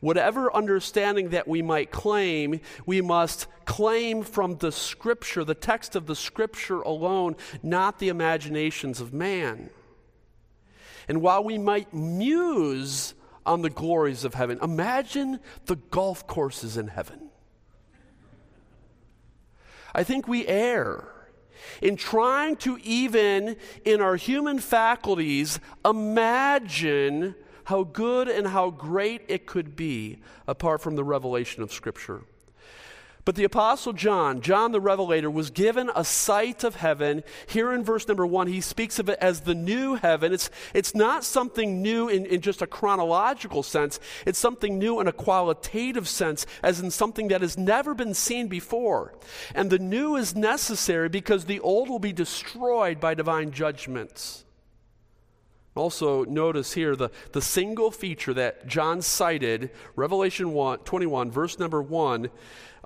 Whatever 0.00 0.54
understanding 0.54 1.30
that 1.30 1.48
we 1.48 1.62
might 1.62 1.90
claim, 1.90 2.60
we 2.84 3.00
must 3.00 3.46
claim 3.64 4.22
from 4.22 4.56
the 4.58 4.70
Scripture, 4.70 5.42
the 5.42 5.54
text 5.54 5.96
of 5.96 6.06
the 6.06 6.16
Scripture 6.16 6.82
alone, 6.82 7.36
not 7.62 7.98
the 7.98 8.08
imaginations 8.08 9.00
of 9.00 9.14
man. 9.14 9.70
And 11.08 11.22
while 11.22 11.42
we 11.42 11.56
might 11.56 11.94
muse 11.94 13.14
on 13.44 13.62
the 13.62 13.70
glories 13.70 14.24
of 14.24 14.34
heaven, 14.34 14.58
imagine 14.60 15.40
the 15.66 15.76
golf 15.76 16.26
courses 16.26 16.76
in 16.76 16.88
heaven. 16.88 17.25
I 19.96 20.04
think 20.04 20.28
we 20.28 20.46
err 20.46 21.08
in 21.80 21.96
trying 21.96 22.56
to 22.56 22.78
even 22.84 23.56
in 23.82 24.02
our 24.02 24.16
human 24.16 24.58
faculties 24.58 25.58
imagine 25.86 27.34
how 27.64 27.82
good 27.82 28.28
and 28.28 28.46
how 28.46 28.68
great 28.68 29.22
it 29.26 29.46
could 29.46 29.74
be 29.74 30.18
apart 30.46 30.82
from 30.82 30.96
the 30.96 31.02
revelation 31.02 31.62
of 31.62 31.72
Scripture. 31.72 32.24
But 33.26 33.34
the 33.34 33.42
Apostle 33.42 33.92
John, 33.92 34.40
John 34.40 34.70
the 34.70 34.80
Revelator, 34.80 35.28
was 35.28 35.50
given 35.50 35.90
a 35.96 36.04
sight 36.04 36.62
of 36.62 36.76
heaven. 36.76 37.24
Here 37.48 37.72
in 37.72 37.82
verse 37.82 38.06
number 38.06 38.24
one, 38.24 38.46
he 38.46 38.60
speaks 38.60 39.00
of 39.00 39.08
it 39.08 39.18
as 39.20 39.40
the 39.40 39.54
new 39.54 39.96
heaven. 39.96 40.32
It's, 40.32 40.48
it's 40.72 40.94
not 40.94 41.24
something 41.24 41.82
new 41.82 42.08
in, 42.08 42.24
in 42.24 42.40
just 42.40 42.62
a 42.62 42.68
chronological 42.68 43.64
sense, 43.64 43.98
it's 44.24 44.38
something 44.38 44.78
new 44.78 45.00
in 45.00 45.08
a 45.08 45.12
qualitative 45.12 46.06
sense, 46.06 46.46
as 46.62 46.78
in 46.78 46.92
something 46.92 47.26
that 47.28 47.40
has 47.40 47.58
never 47.58 47.94
been 47.94 48.14
seen 48.14 48.46
before. 48.46 49.12
And 49.56 49.70
the 49.70 49.80
new 49.80 50.14
is 50.14 50.36
necessary 50.36 51.08
because 51.08 51.46
the 51.46 51.58
old 51.58 51.88
will 51.88 51.98
be 51.98 52.12
destroyed 52.12 53.00
by 53.00 53.14
divine 53.14 53.50
judgments. 53.50 54.44
Also, 55.76 56.24
notice 56.24 56.72
here 56.72 56.96
the, 56.96 57.10
the 57.32 57.42
single 57.42 57.90
feature 57.90 58.32
that 58.32 58.66
John 58.66 59.02
cited, 59.02 59.70
Revelation 59.94 60.52
1, 60.52 60.78
21, 60.80 61.30
verse 61.30 61.58
number 61.58 61.82
1, 61.82 62.30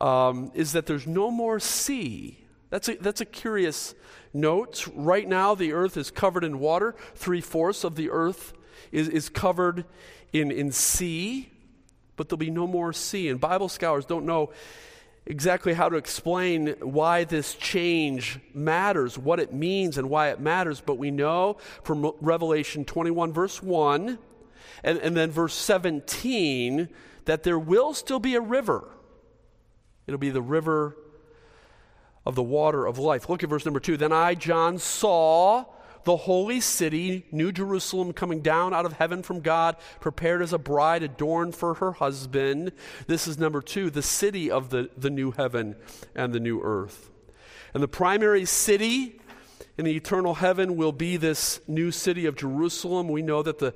um, 0.01 0.51
is 0.55 0.73
that 0.73 0.87
there's 0.87 1.07
no 1.07 1.31
more 1.31 1.61
sea. 1.61 2.39
That's 2.71 2.89
a, 2.89 2.95
that's 2.95 3.21
a 3.21 3.25
curious 3.25 3.95
note. 4.33 4.89
Right 4.95 5.29
now, 5.29 5.55
the 5.55 5.73
earth 5.73 5.97
is 5.97 6.11
covered 6.11 6.45
in 6.45 6.59
water. 6.59 6.95
Three 7.15 7.41
fourths 7.41 7.85
of 7.85 7.97
the 7.97 8.11
earth 8.11 8.53
is, 8.93 9.09
is 9.09 9.29
covered 9.29 9.85
in, 10.33 10.51
in 10.51 10.73
sea, 10.73 11.51
but 12.17 12.29
there'll 12.29 12.39
be 12.39 12.51
no 12.51 12.67
more 12.67 12.93
sea. 12.93 13.29
And 13.29 13.41
Bible 13.41 13.69
scholars 13.69 14.07
don't 14.07 14.25
know 14.25 14.53
exactly 15.27 15.75
how 15.75 15.89
to 15.89 15.97
explain 15.97 16.75
why 16.81 17.25
this 17.25 17.55
change 17.55 18.39
matters, 18.55 19.19
what 19.19 19.39
it 19.39 19.53
means, 19.53 19.99
and 19.99 20.09
why 20.09 20.31
it 20.31 20.41
matters, 20.41 20.81
but 20.81 20.97
we 20.97 21.11
know 21.11 21.59
from 21.83 22.13
Revelation 22.21 22.85
21, 22.85 23.33
verse 23.33 23.63
1, 23.63 24.19
and, 24.83 24.99
and 24.99 25.17
then 25.17 25.31
verse 25.31 25.55
17, 25.55 26.89
that 27.27 27.43
there 27.43 27.59
will 27.59 27.93
still 27.93 28.19
be 28.19 28.35
a 28.35 28.41
river 28.41 28.89
It'll 30.11 30.19
be 30.19 30.31
the 30.31 30.43
river 30.43 30.97
of 32.27 32.35
the 32.35 32.43
water 32.43 32.85
of 32.85 32.99
life. 32.99 33.29
Look 33.29 33.45
at 33.45 33.49
verse 33.49 33.65
number 33.65 33.79
two. 33.79 33.97
Then 33.97 34.13
I, 34.13 34.35
John, 34.35 34.81
saw 34.81 35.67
the 36.03 36.17
holy 36.17 36.61
city, 36.61 37.27
New 37.31 37.53
Jerusalem, 37.53 38.13
coming 38.13 38.41
down 38.41 38.75
out 38.75 38.87
of 38.87 38.95
heaven 38.95 39.23
from 39.23 39.39
God, 39.39 39.77
prepared 40.01 40.43
as 40.43 40.53
a 40.53 40.59
bride 40.59 41.05
adorned 41.05 41.55
for 41.55 41.75
her 41.75 41.93
husband. 41.93 42.73
This 43.07 43.29
is 43.29 43.39
number 43.39 43.63
two, 43.63 43.89
the 43.89 44.03
city 44.03 44.51
of 44.51 44.71
the, 44.71 44.91
the 44.97 45.11
new 45.11 45.31
heaven 45.31 45.77
and 46.17 46.33
the 46.33 46.41
new 46.41 46.61
earth. 46.61 47.09
And 47.73 47.81
the 47.81 47.89
primary 47.89 48.47
city 48.47 49.21
in 49.79 49.85
the 49.85 49.95
eternal 49.95 50.35
heaven 50.35 50.77
will 50.77 50.91
be 50.91 51.19
this 51.19 51.61
new 51.69 51.93
city 51.93 52.27
of 52.27 52.35
Jerusalem. 52.35 53.07
We 53.07 53.23
know 53.23 53.45
that 53.45 53.61
the 53.61 53.75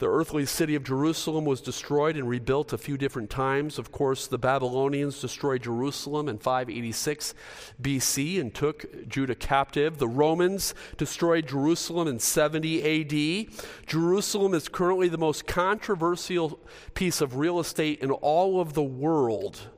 the 0.00 0.08
earthly 0.08 0.46
city 0.46 0.74
of 0.74 0.82
Jerusalem 0.82 1.44
was 1.44 1.60
destroyed 1.60 2.16
and 2.16 2.26
rebuilt 2.26 2.72
a 2.72 2.78
few 2.78 2.96
different 2.96 3.28
times. 3.28 3.78
Of 3.78 3.92
course, 3.92 4.26
the 4.26 4.38
Babylonians 4.38 5.20
destroyed 5.20 5.62
Jerusalem 5.62 6.26
in 6.26 6.38
586 6.38 7.34
BC 7.82 8.40
and 8.40 8.54
took 8.54 9.06
Judah 9.06 9.34
captive. 9.34 9.98
The 9.98 10.08
Romans 10.08 10.74
destroyed 10.96 11.48
Jerusalem 11.48 12.08
in 12.08 12.18
70 12.18 13.50
AD. 13.50 13.54
Jerusalem 13.86 14.54
is 14.54 14.70
currently 14.70 15.10
the 15.10 15.18
most 15.18 15.46
controversial 15.46 16.58
piece 16.94 17.20
of 17.20 17.36
real 17.36 17.60
estate 17.60 18.00
in 18.00 18.10
all 18.10 18.58
of 18.58 18.72
the 18.72 18.82
world. 18.82 19.68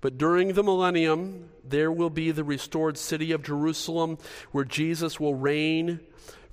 But 0.00 0.18
during 0.18 0.54
the 0.54 0.64
millennium, 0.64 1.50
there 1.64 1.92
will 1.92 2.10
be 2.10 2.32
the 2.32 2.44
restored 2.44 2.98
city 2.98 3.30
of 3.30 3.44
Jerusalem 3.44 4.18
where 4.50 4.64
Jesus 4.64 5.20
will 5.20 5.36
reign 5.36 6.00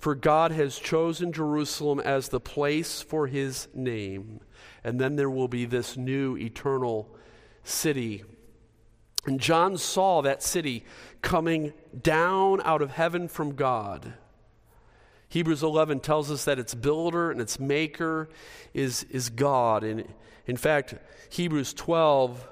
for 0.04 0.16
God 0.16 0.52
has 0.52 0.80
chosen 0.80 1.32
Jerusalem 1.32 2.02
as 2.02 2.28
the 2.28 2.42
place 2.42 3.02
for 3.02 3.26
his 3.26 3.70
name. 3.74 4.42
And 4.84 5.00
then 5.00 5.16
there 5.16 5.30
will 5.30 5.48
be 5.48 5.64
this 5.64 5.96
new 5.96 6.36
eternal 6.36 7.16
city. 7.64 8.26
And 9.26 9.40
John 9.40 9.78
saw 9.78 10.22
that 10.22 10.44
city 10.44 10.84
coming 11.22 11.72
down 12.02 12.60
out 12.66 12.82
of 12.82 12.92
heaven 12.92 13.30
from 13.30 13.56
God. 13.56 14.16
Hebrews 15.30 15.64
11 15.64 16.02
tells 16.02 16.30
us 16.30 16.44
that 16.44 16.60
its 16.60 16.76
builder 16.76 17.32
and 17.32 17.40
its 17.40 17.58
maker 17.58 18.28
is, 18.74 19.04
is 19.04 19.30
God. 19.30 19.86
And 19.86 20.06
in 20.46 20.58
fact, 20.58 20.96
Hebrews 21.30 21.74
12 21.76 22.46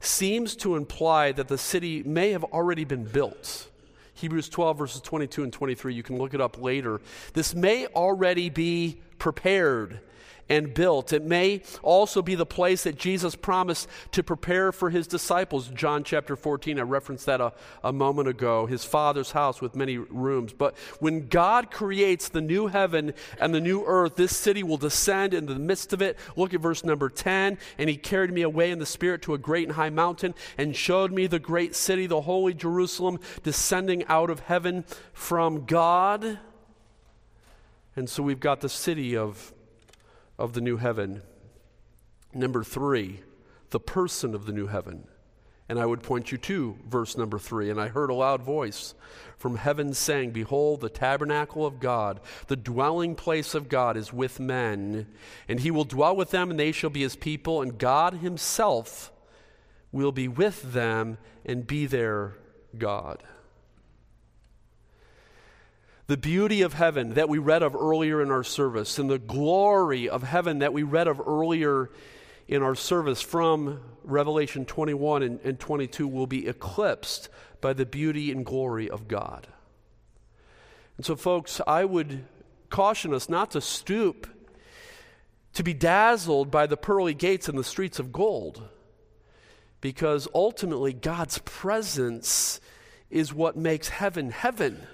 seems 0.00 0.56
to 0.56 0.74
imply 0.74 1.30
that 1.30 1.46
the 1.46 1.56
city 1.56 2.02
may 2.02 2.32
have 2.32 2.42
already 2.42 2.82
been 2.84 3.04
built. 3.04 3.70
Hebrews 4.14 4.48
12, 4.48 4.78
verses 4.78 5.00
22 5.00 5.42
and 5.42 5.52
23. 5.52 5.94
You 5.94 6.02
can 6.02 6.18
look 6.18 6.34
it 6.34 6.40
up 6.40 6.60
later. 6.60 7.00
This 7.32 7.54
may 7.54 7.86
already 7.86 8.48
be 8.48 9.00
prepared 9.18 10.00
and 10.48 10.74
built. 10.74 11.12
It 11.12 11.24
may 11.24 11.62
also 11.82 12.22
be 12.22 12.34
the 12.34 12.46
place 12.46 12.84
that 12.84 12.96
Jesus 12.96 13.34
promised 13.34 13.88
to 14.12 14.22
prepare 14.22 14.72
for 14.72 14.90
his 14.90 15.06
disciples. 15.06 15.68
John 15.68 16.04
chapter 16.04 16.36
14, 16.36 16.78
I 16.78 16.82
referenced 16.82 17.26
that 17.26 17.40
a, 17.40 17.52
a 17.82 17.92
moment 17.92 18.28
ago, 18.28 18.66
his 18.66 18.84
father's 18.84 19.30
house 19.30 19.60
with 19.60 19.74
many 19.74 19.96
rooms. 19.98 20.52
But 20.52 20.76
when 21.00 21.28
God 21.28 21.70
creates 21.70 22.28
the 22.28 22.40
new 22.40 22.66
heaven 22.66 23.14
and 23.40 23.54
the 23.54 23.60
new 23.60 23.84
earth, 23.86 24.16
this 24.16 24.36
city 24.36 24.62
will 24.62 24.76
descend 24.76 25.34
into 25.34 25.54
the 25.54 25.60
midst 25.60 25.92
of 25.92 26.02
it. 26.02 26.18
Look 26.36 26.54
at 26.54 26.60
verse 26.60 26.84
number 26.84 27.08
10. 27.08 27.58
And 27.78 27.90
he 27.90 27.96
carried 27.96 28.32
me 28.32 28.42
away 28.42 28.70
in 28.70 28.78
the 28.78 28.86
spirit 28.86 29.22
to 29.22 29.34
a 29.34 29.38
great 29.38 29.66
and 29.68 29.76
high 29.76 29.90
mountain 29.90 30.34
and 30.58 30.76
showed 30.76 31.12
me 31.12 31.26
the 31.26 31.38
great 31.38 31.74
city, 31.74 32.06
the 32.06 32.22
holy 32.22 32.54
Jerusalem, 32.54 33.18
descending 33.42 34.04
out 34.06 34.30
of 34.30 34.40
heaven 34.40 34.84
from 35.12 35.64
God. 35.64 36.38
And 37.96 38.08
so 38.08 38.22
we've 38.22 38.40
got 38.40 38.60
the 38.60 38.68
city 38.68 39.16
of 39.16 39.52
of 40.38 40.52
the 40.52 40.60
new 40.60 40.76
heaven. 40.76 41.22
Number 42.32 42.64
three, 42.64 43.20
the 43.70 43.80
person 43.80 44.34
of 44.34 44.46
the 44.46 44.52
new 44.52 44.66
heaven. 44.66 45.08
And 45.68 45.78
I 45.78 45.86
would 45.86 46.02
point 46.02 46.30
you 46.30 46.38
to 46.38 46.76
verse 46.86 47.16
number 47.16 47.38
three. 47.38 47.70
And 47.70 47.80
I 47.80 47.88
heard 47.88 48.10
a 48.10 48.14
loud 48.14 48.42
voice 48.42 48.94
from 49.38 49.56
heaven 49.56 49.94
saying, 49.94 50.32
Behold, 50.32 50.80
the 50.80 50.90
tabernacle 50.90 51.64
of 51.64 51.80
God, 51.80 52.20
the 52.48 52.56
dwelling 52.56 53.14
place 53.14 53.54
of 53.54 53.68
God 53.68 53.96
is 53.96 54.12
with 54.12 54.38
men, 54.38 55.06
and 55.48 55.60
he 55.60 55.70
will 55.70 55.84
dwell 55.84 56.14
with 56.14 56.30
them, 56.30 56.50
and 56.50 56.60
they 56.60 56.72
shall 56.72 56.90
be 56.90 57.00
his 57.00 57.16
people, 57.16 57.62
and 57.62 57.78
God 57.78 58.14
himself 58.14 59.10
will 59.90 60.12
be 60.12 60.28
with 60.28 60.72
them 60.72 61.16
and 61.46 61.66
be 61.66 61.86
their 61.86 62.34
God. 62.76 63.22
The 66.06 66.16
beauty 66.18 66.60
of 66.62 66.74
heaven 66.74 67.14
that 67.14 67.30
we 67.30 67.38
read 67.38 67.62
of 67.62 67.74
earlier 67.74 68.20
in 68.20 68.30
our 68.30 68.44
service, 68.44 68.98
and 68.98 69.08
the 69.08 69.18
glory 69.18 70.08
of 70.08 70.22
heaven 70.22 70.58
that 70.58 70.74
we 70.74 70.82
read 70.82 71.08
of 71.08 71.20
earlier 71.26 71.90
in 72.46 72.62
our 72.62 72.74
service 72.74 73.22
from 73.22 73.80
Revelation 74.02 74.66
21 74.66 75.22
and, 75.22 75.40
and 75.44 75.58
22 75.58 76.06
will 76.06 76.26
be 76.26 76.46
eclipsed 76.46 77.30
by 77.62 77.72
the 77.72 77.86
beauty 77.86 78.30
and 78.30 78.44
glory 78.44 78.90
of 78.90 79.08
God. 79.08 79.46
And 80.98 81.06
so, 81.06 81.16
folks, 81.16 81.62
I 81.66 81.86
would 81.86 82.24
caution 82.68 83.14
us 83.14 83.30
not 83.30 83.52
to 83.52 83.62
stoop 83.62 84.28
to 85.54 85.62
be 85.62 85.72
dazzled 85.72 86.50
by 86.50 86.66
the 86.66 86.76
pearly 86.76 87.14
gates 87.14 87.48
and 87.48 87.56
the 87.56 87.64
streets 87.64 87.98
of 87.98 88.12
gold, 88.12 88.68
because 89.80 90.28
ultimately 90.34 90.92
God's 90.92 91.38
presence 91.38 92.60
is 93.08 93.32
what 93.32 93.56
makes 93.56 93.88
heaven 93.88 94.30
heaven 94.30 94.86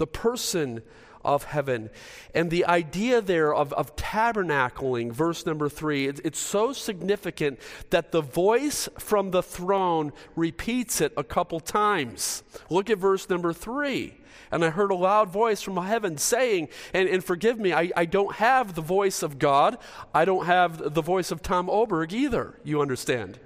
the 0.00 0.06
person 0.06 0.82
of 1.22 1.44
heaven. 1.44 1.90
And 2.34 2.50
the 2.50 2.64
idea 2.64 3.20
there 3.20 3.54
of, 3.54 3.74
of 3.74 3.94
tabernacling, 3.94 5.12
verse 5.12 5.44
number 5.44 5.68
three, 5.68 6.06
it, 6.06 6.20
it's 6.24 6.38
so 6.38 6.72
significant 6.72 7.60
that 7.90 8.10
the 8.10 8.22
voice 8.22 8.88
from 8.98 9.30
the 9.30 9.42
throne 9.42 10.14
repeats 10.34 11.02
it 11.02 11.12
a 11.18 11.22
couple 11.22 11.60
times. 11.60 12.42
Look 12.70 12.88
at 12.88 12.96
verse 12.96 13.28
number 13.28 13.52
three. 13.52 14.16
And 14.50 14.64
I 14.64 14.70
heard 14.70 14.90
a 14.90 14.96
loud 14.96 15.28
voice 15.28 15.60
from 15.60 15.76
heaven 15.76 16.16
saying, 16.16 16.70
and, 16.94 17.06
and 17.06 17.22
forgive 17.22 17.58
me, 17.58 17.74
I, 17.74 17.90
I 17.94 18.06
don't 18.06 18.36
have 18.36 18.74
the 18.74 18.80
voice 18.80 19.22
of 19.22 19.38
God. 19.38 19.76
I 20.14 20.24
don't 20.24 20.46
have 20.46 20.94
the 20.94 21.02
voice 21.02 21.30
of 21.30 21.42
Tom 21.42 21.68
Oberg 21.68 22.14
either, 22.14 22.58
you 22.64 22.80
understand. 22.80 23.38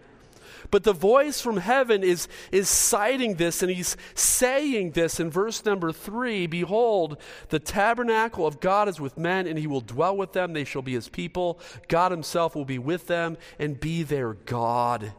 But 0.71 0.85
the 0.85 0.93
voice 0.93 1.41
from 1.41 1.59
heaven 1.59 2.03
is, 2.03 2.29
is 2.51 2.69
citing 2.69 3.35
this, 3.35 3.63
and 3.63 3.71
he's 3.71 3.97
saying 4.15 4.93
this 4.93 5.21
in 5.21 5.31
verse 5.31 5.65
number 5.65 5.93
three 5.93 6.47
Behold, 6.47 7.19
the 7.49 7.59
tabernacle 7.59 8.47
of 8.47 8.61
God 8.61 8.89
is 8.89 9.01
with 9.01 9.19
men, 9.19 9.47
and 9.47 9.59
he 9.59 9.67
will 9.67 9.81
dwell 9.81 10.17
with 10.17 10.33
them. 10.33 10.53
They 10.53 10.65
shall 10.65 10.83
be 10.83 10.95
his 10.95 11.09
people. 11.09 11.61
God 11.89 12.11
himself 12.11 12.55
will 12.55 12.65
be 12.65 12.79
with 12.79 13.07
them 13.07 13.37
and 13.59 13.79
be 13.79 14.03
their 14.03 14.35
God. 14.35 15.13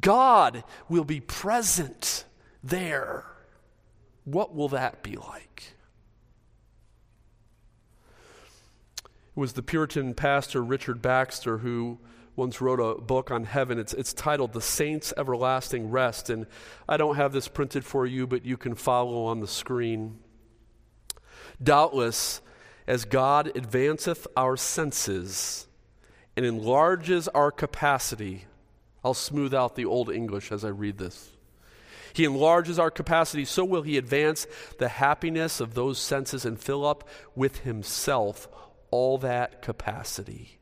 God 0.00 0.64
will 0.88 1.04
be 1.04 1.20
present 1.20 2.24
there. 2.62 3.24
What 4.24 4.54
will 4.54 4.68
that 4.70 5.02
be 5.02 5.16
like? 5.16 5.74
It 9.04 9.40
was 9.40 9.52
the 9.52 9.62
Puritan 9.62 10.14
pastor 10.14 10.62
Richard 10.62 11.02
Baxter 11.02 11.58
who 11.58 11.98
once 12.36 12.60
wrote 12.60 12.80
a 12.80 13.00
book 13.00 13.30
on 13.30 13.44
heaven. 13.44 13.78
It's, 13.78 13.94
it's 13.94 14.12
titled 14.12 14.52
The 14.52 14.60
Saints' 14.60 15.12
Everlasting 15.16 15.90
Rest. 15.90 16.30
And 16.30 16.46
I 16.88 16.96
don't 16.96 17.16
have 17.16 17.32
this 17.32 17.48
printed 17.48 17.84
for 17.84 18.06
you, 18.06 18.26
but 18.26 18.44
you 18.44 18.56
can 18.56 18.74
follow 18.74 19.24
on 19.26 19.40
the 19.40 19.46
screen. 19.46 20.18
Doubtless, 21.62 22.40
as 22.86 23.04
God 23.04 23.52
advanceth 23.54 24.26
our 24.36 24.56
senses 24.56 25.66
and 26.36 26.44
enlarges 26.44 27.28
our 27.28 27.50
capacity, 27.50 28.44
I'll 29.04 29.14
smooth 29.14 29.54
out 29.54 29.76
the 29.76 29.84
old 29.84 30.10
English 30.10 30.50
as 30.50 30.64
I 30.64 30.68
read 30.68 30.98
this. 30.98 31.30
He 32.12 32.24
enlarges 32.24 32.78
our 32.78 32.90
capacity, 32.90 33.44
so 33.44 33.64
will 33.64 33.82
He 33.82 33.98
advance 33.98 34.46
the 34.78 34.88
happiness 34.88 35.60
of 35.60 35.74
those 35.74 35.98
senses 35.98 36.44
and 36.44 36.58
fill 36.58 36.84
up 36.84 37.08
with 37.34 37.60
Himself 37.60 38.48
all 38.90 39.18
that 39.18 39.62
capacity. 39.62 40.58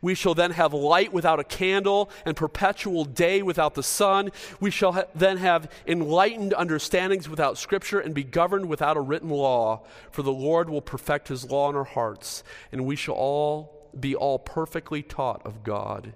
We 0.00 0.14
shall 0.14 0.34
then 0.34 0.52
have 0.52 0.72
light 0.72 1.12
without 1.12 1.40
a 1.40 1.44
candle 1.44 2.10
and 2.24 2.36
perpetual 2.36 3.04
day 3.04 3.42
without 3.42 3.74
the 3.74 3.82
sun. 3.82 4.30
We 4.60 4.70
shall 4.70 4.92
ha- 4.92 5.04
then 5.14 5.38
have 5.38 5.70
enlightened 5.86 6.54
understandings 6.54 7.28
without 7.28 7.58
scripture 7.58 8.00
and 8.00 8.14
be 8.14 8.24
governed 8.24 8.68
without 8.68 8.96
a 8.96 9.00
written 9.00 9.30
law. 9.30 9.84
For 10.10 10.22
the 10.22 10.32
Lord 10.32 10.70
will 10.70 10.82
perfect 10.82 11.28
his 11.28 11.50
law 11.50 11.70
in 11.70 11.76
our 11.76 11.84
hearts, 11.84 12.42
and 12.72 12.86
we 12.86 12.96
shall 12.96 13.14
all 13.14 13.90
be 13.98 14.14
all 14.14 14.38
perfectly 14.38 15.02
taught 15.02 15.44
of 15.44 15.64
God. 15.64 16.12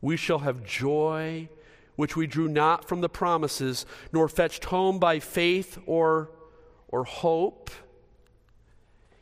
We 0.00 0.16
shall 0.16 0.40
have 0.40 0.64
joy 0.64 1.48
which 1.96 2.16
we 2.16 2.28
drew 2.28 2.48
not 2.48 2.86
from 2.86 3.00
the 3.00 3.08
promises, 3.08 3.84
nor 4.12 4.28
fetched 4.28 4.66
home 4.66 5.00
by 5.00 5.18
faith 5.18 5.78
or, 5.84 6.30
or 6.86 7.02
hope 7.02 7.70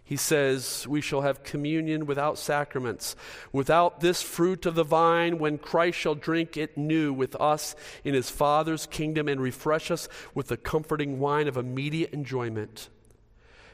he 0.06 0.16
says, 0.16 0.86
We 0.88 1.00
shall 1.00 1.22
have 1.22 1.42
communion 1.42 2.06
without 2.06 2.38
sacraments, 2.38 3.16
without 3.52 4.00
this 4.00 4.22
fruit 4.22 4.64
of 4.64 4.76
the 4.76 4.84
vine, 4.84 5.38
when 5.38 5.58
Christ 5.58 5.98
shall 5.98 6.14
drink 6.14 6.56
it 6.56 6.78
new 6.78 7.12
with 7.12 7.34
us 7.40 7.74
in 8.04 8.14
his 8.14 8.30
Father's 8.30 8.86
kingdom 8.86 9.26
and 9.26 9.40
refresh 9.40 9.90
us 9.90 10.08
with 10.32 10.46
the 10.46 10.56
comforting 10.56 11.18
wine 11.18 11.48
of 11.48 11.56
immediate 11.56 12.12
enjoyment. 12.12 12.88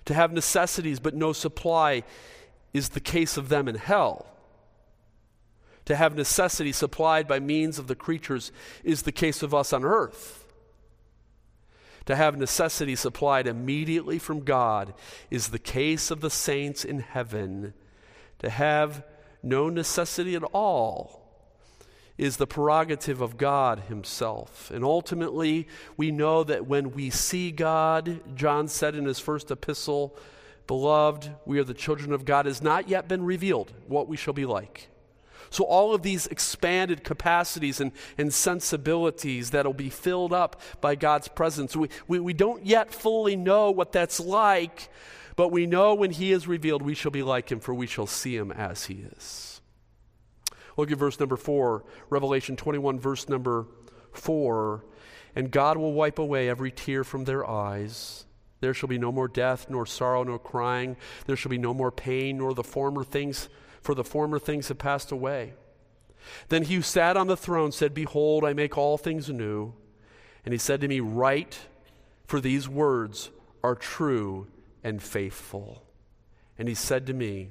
To 0.07 0.15
have 0.15 0.33
necessities 0.33 1.01
but 1.01 1.15
no 1.15 1.35
supply 1.35 2.03
is 2.73 2.89
the 2.89 3.01
case 3.01 3.37
of 3.37 3.51
them 3.51 3.69
in 3.69 3.75
hell. 3.75 4.27
To 5.85 5.97
have 5.97 6.17
necessity 6.17 6.73
supplied 6.73 7.29
by 7.29 7.41
means 7.41 7.79
of 7.79 7.89
the 7.89 7.95
creatures 7.95 8.53
is 8.83 9.03
the 9.03 9.13
case 9.13 9.43
of 9.43 9.53
us 9.53 9.71
on 9.75 9.85
earth. 9.85 10.42
To 12.13 12.17
have 12.17 12.37
necessity 12.37 12.95
supplied 12.95 13.47
immediately 13.47 14.19
from 14.19 14.41
God 14.41 14.93
is 15.31 15.49
the 15.49 15.59
case 15.59 16.11
of 16.11 16.21
the 16.21 16.29
saints 16.29 16.85
in 16.85 16.99
heaven. 16.99 17.73
To 18.41 18.51
have 18.51 19.03
no 19.43 19.71
necessity 19.71 20.35
at 20.35 20.43
all 20.53 21.23
is 22.19 22.37
the 22.37 22.47
prerogative 22.47 23.23
of 23.23 23.39
God 23.39 23.85
Himself. 23.89 24.71
And 24.71 24.85
ultimately, 24.85 25.67
we 25.97 26.11
know 26.11 26.45
that 26.45 26.67
when 26.67 26.91
we 26.91 27.09
see 27.09 27.51
God, 27.51 28.21
John 28.37 28.69
said 28.69 28.95
in 28.95 29.07
his 29.07 29.19
first 29.19 29.51
epistle, 29.51 30.15
Beloved, 30.67 31.31
we 31.47 31.59
are 31.59 31.65
the 31.65 31.73
children 31.73 32.13
of 32.13 32.27
God, 32.27 32.45
has 32.45 32.61
not 32.61 32.91
yet 32.91 33.09
been 33.09 33.25
revealed 33.25 33.73
what 33.89 34.07
we 34.07 34.19
shall 34.19 34.35
be 34.35 34.45
like. 34.45 34.91
So, 35.51 35.65
all 35.65 35.95
of 35.95 36.03
these 36.03 36.27
expanded 36.27 37.05
capacities 37.05 37.81
and, 37.81 37.93
and 38.19 38.33
sensibilities 38.33 39.51
that 39.51 39.67
will 39.67 39.75
be 39.75 39.91
filled 39.91 40.33
up 40.33 40.61
by 40.81 40.95
God's 40.95 41.29
presence, 41.29 41.77
we, 41.77 41.89
we, 42.09 42.21
we 42.21 42.33
don't 42.33 42.65
yet 42.65 42.93
fully 42.93 43.37
know 43.37 43.71
what 43.71 43.93
that's 43.93 44.21
like, 44.21 44.89
but 45.37 45.49
we 45.49 45.67
know 45.67 45.95
when 45.95 46.11
He 46.11 46.33
is 46.33 46.47
revealed, 46.47 46.83
we 46.83 46.95
shall 46.95 47.11
be 47.11 47.23
like 47.23 47.51
Him, 47.51 47.61
for 47.61 47.75
we 47.75 47.87
shall 47.87 48.07
see 48.07 48.37
Him 48.37 48.53
as 48.53 48.87
He 48.87 49.05
is. 49.17 49.61
Look 50.77 50.91
at 50.91 50.99
verse 50.99 51.21
number 51.21 51.37
four, 51.37 51.85
Revelation 52.09 52.57
21, 52.57 52.99
verse 52.99 53.29
number 53.29 53.67
four. 54.13 54.85
And 55.35 55.51
God 55.51 55.77
will 55.77 55.93
wipe 55.93 56.19
away 56.19 56.49
every 56.49 56.71
tear 56.71 57.05
from 57.05 57.25
their 57.25 57.49
eyes. 57.49 58.27
There 58.61 58.75
shall 58.75 58.89
be 58.89 58.99
no 58.99 59.11
more 59.11 59.29
death, 59.29 59.67
nor 59.69 59.87
sorrow, 59.87 60.23
nor 60.23 60.39
crying. 60.39 60.97
There 61.27 61.37
shall 61.37 61.51
be 61.51 61.59
no 61.59 61.75
more 61.75 61.91
pain, 61.91 62.39
nor 62.39 62.55
the 62.55 62.63
former 62.63 63.03
things, 63.03 63.49
for 63.83 63.95
the 63.95 64.05
former 64.05 64.39
things 64.39 64.69
have 64.69 64.79
passed 64.79 65.13
away. 65.13 65.55
Then 66.49 66.63
he 66.63 66.77
who 66.77 66.83
sat 66.83 67.17
on 67.17 67.27
the 67.27 67.37
throne 67.37 67.73
said, 67.73 67.93
Behold, 67.93 68.45
I 68.45 68.53
make 68.53 68.79
all 68.79 68.97
things 68.97 69.29
new. 69.29 69.75
And 70.45 70.53
he 70.53 70.59
said 70.59 70.81
to 70.81 70.89
me, 70.89 71.01
Write, 71.01 71.59
for 72.27 72.41
these 72.41 72.69
words 72.69 73.31
are 73.63 73.75
true 73.75 74.47
and 74.83 75.03
faithful. 75.03 75.83
And 76.59 76.69
he 76.69 76.75
said 76.75 77.07
to 77.09 77.13
me, 77.13 77.51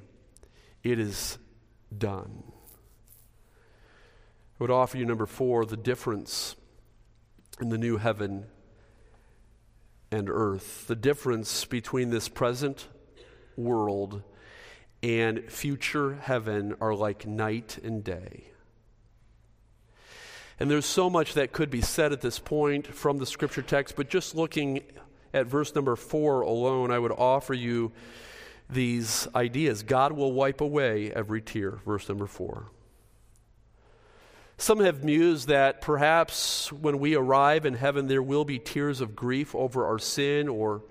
It 0.84 1.00
is 1.00 1.38
done. 1.96 2.44
I 4.60 4.64
would 4.64 4.72
offer 4.72 4.98
you, 4.98 5.06
number 5.06 5.26
four, 5.26 5.66
the 5.66 5.78
difference 5.78 6.56
in 7.60 7.70
the 7.70 7.78
new 7.78 7.98
heaven 7.98 8.46
and 10.12 10.30
earth. 10.30 10.88
The 10.88 10.96
difference 10.96 11.66
between 11.66 12.10
this 12.10 12.30
present 12.30 12.88
world 13.56 14.24
and 15.04 15.52
future 15.52 16.16
heaven 16.16 16.76
are 16.80 16.94
like 16.94 17.26
night 17.26 17.80
and 17.84 18.04
day. 18.04 18.46
And 20.60 20.70
there's 20.70 20.86
so 20.86 21.10
much 21.10 21.34
that 21.34 21.54
could 21.54 21.72
be 21.72 21.82
said 21.82 22.12
at 22.12 22.22
this 22.22 22.38
point 22.38 22.86
from 22.86 23.18
the 23.18 23.26
scripture 23.26 23.64
text, 23.64 23.96
but 23.96 24.10
just 24.10 24.36
looking 24.36 24.82
at 25.34 25.48
verse 25.48 25.74
number 25.74 25.96
four 25.96 26.42
alone, 26.42 26.92
I 26.92 27.00
would 27.00 27.12
offer 27.12 27.54
you 27.54 27.92
these 28.70 29.28
ideas. 29.34 29.84
God 29.84 30.14
will 30.14 30.34
wipe 30.34 30.62
away 30.62 31.12
every 31.12 31.42
tear, 31.42 31.80
verse 31.86 32.08
number 32.08 32.28
four. 32.28 32.68
Some 34.58 34.80
have 34.82 35.04
mused 35.04 35.48
that 35.48 35.82
perhaps 35.82 36.72
when 36.72 37.00
we 37.00 37.16
arrive 37.16 37.66
in 37.66 37.74
heaven, 37.74 38.08
there 38.08 38.22
will 38.22 38.46
be 38.46 38.60
tears 38.60 39.02
of 39.02 39.16
grief 39.16 39.56
over 39.56 39.88
our 39.88 39.98
sin 39.98 40.48
or 40.48 40.84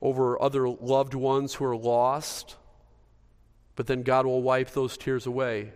over 0.00 0.40
other 0.40 0.66
loved 0.66 1.12
ones 1.12 1.52
who 1.52 1.66
are 1.66 1.76
lost, 1.76 2.56
but 3.78 3.86
then 3.86 4.02
God 4.02 4.26
will 4.26 4.42
wipe 4.42 4.70
those 4.70 4.96
tears 4.96 5.24
away. 5.24 5.70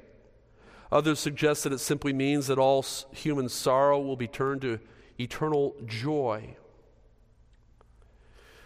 Others 0.90 1.20
suggest 1.20 1.62
that 1.62 1.72
it 1.72 1.78
simply 1.78 2.12
means 2.12 2.48
that 2.48 2.58
all 2.58 2.84
human 3.12 3.48
sorrow 3.48 4.00
will 4.00 4.16
be 4.16 4.26
turned 4.26 4.62
to 4.62 4.80
eternal 5.20 5.76
joy. 5.86 6.56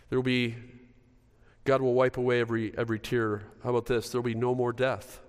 There 0.08 0.18
will 0.18 0.24
be, 0.24 0.54
God 1.64 1.82
will 1.82 1.92
wipe 1.92 2.16
away 2.16 2.40
every, 2.40 2.72
every 2.78 2.98
tear. 2.98 3.42
How 3.62 3.68
about 3.68 3.84
this? 3.84 4.08
There 4.08 4.22
will 4.22 4.30
be 4.30 4.34
no 4.34 4.54
more 4.54 4.72
death 4.72 5.20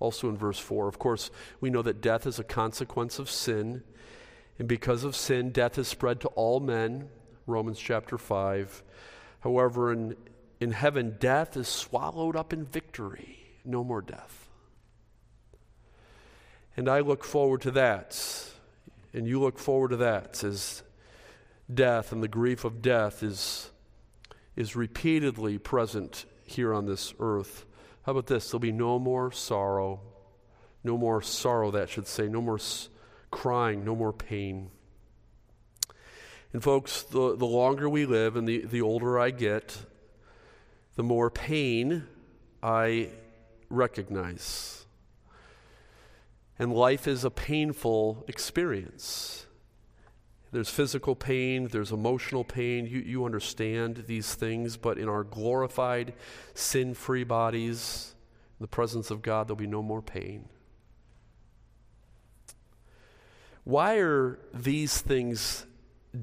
also 0.00 0.30
in 0.30 0.38
verse 0.38 0.58
4. 0.58 0.88
Of 0.88 0.98
course, 0.98 1.30
we 1.60 1.68
know 1.68 1.82
that 1.82 2.00
death 2.00 2.26
is 2.26 2.38
a 2.38 2.44
consequence 2.44 3.18
of 3.18 3.28
sin, 3.28 3.82
and 4.58 4.66
because 4.66 5.04
of 5.04 5.14
sin, 5.14 5.50
death 5.50 5.76
is 5.76 5.86
spread 5.86 6.18
to 6.22 6.28
all 6.28 6.60
men, 6.60 7.10
Romans 7.46 7.78
chapter 7.78 8.16
5. 8.16 8.82
However, 9.40 9.92
in, 9.92 10.16
in 10.60 10.72
heaven, 10.72 11.16
death 11.18 11.56
is 11.56 11.68
swallowed 11.68 12.36
up 12.36 12.52
in 12.52 12.64
victory. 12.64 13.38
No 13.64 13.82
more 13.84 14.02
death. 14.02 14.48
And 16.76 16.88
I 16.88 17.00
look 17.00 17.24
forward 17.24 17.60
to 17.62 17.70
that, 17.72 18.20
and 19.12 19.26
you 19.26 19.40
look 19.40 19.58
forward 19.58 19.90
to 19.90 19.96
that 19.98 20.42
as 20.42 20.82
death 21.72 22.12
and 22.12 22.22
the 22.22 22.28
grief 22.28 22.64
of 22.64 22.82
death 22.82 23.22
is, 23.22 23.70
is 24.56 24.76
repeatedly 24.76 25.58
present 25.58 26.24
here 26.44 26.74
on 26.74 26.86
this 26.86 27.14
earth. 27.20 27.64
How 28.02 28.12
about 28.12 28.26
this? 28.26 28.50
There'll 28.50 28.60
be 28.60 28.72
no 28.72 28.98
more 28.98 29.32
sorrow. 29.32 30.00
No 30.82 30.98
more 30.98 31.22
sorrow, 31.22 31.70
that 31.70 31.88
should 31.88 32.06
say. 32.06 32.28
No 32.28 32.42
more 32.42 32.56
s- 32.56 32.90
crying. 33.30 33.84
No 33.84 33.96
more 33.96 34.12
pain. 34.12 34.70
And, 36.52 36.62
folks, 36.62 37.02
the, 37.02 37.34
the 37.36 37.46
longer 37.46 37.88
we 37.88 38.04
live 38.04 38.36
and 38.36 38.46
the, 38.46 38.66
the 38.66 38.82
older 38.82 39.18
I 39.18 39.30
get, 39.30 39.76
the 40.96 41.02
more 41.02 41.30
pain 41.30 42.04
I 42.62 43.10
recognize. 43.68 44.86
And 46.58 46.72
life 46.72 47.08
is 47.08 47.24
a 47.24 47.30
painful 47.30 48.24
experience. 48.28 49.46
There's 50.52 50.70
physical 50.70 51.16
pain, 51.16 51.66
there's 51.66 51.90
emotional 51.90 52.44
pain. 52.44 52.86
You, 52.86 53.00
you 53.00 53.24
understand 53.24 54.04
these 54.06 54.34
things, 54.34 54.76
but 54.76 54.98
in 54.98 55.08
our 55.08 55.24
glorified, 55.24 56.14
sin 56.54 56.94
free 56.94 57.24
bodies, 57.24 58.14
in 58.60 58.62
the 58.62 58.68
presence 58.68 59.10
of 59.10 59.20
God, 59.20 59.48
there'll 59.48 59.56
be 59.56 59.66
no 59.66 59.82
more 59.82 60.00
pain. 60.00 60.48
Why 63.64 63.96
are 63.96 64.38
these 64.52 65.00
things 65.00 65.66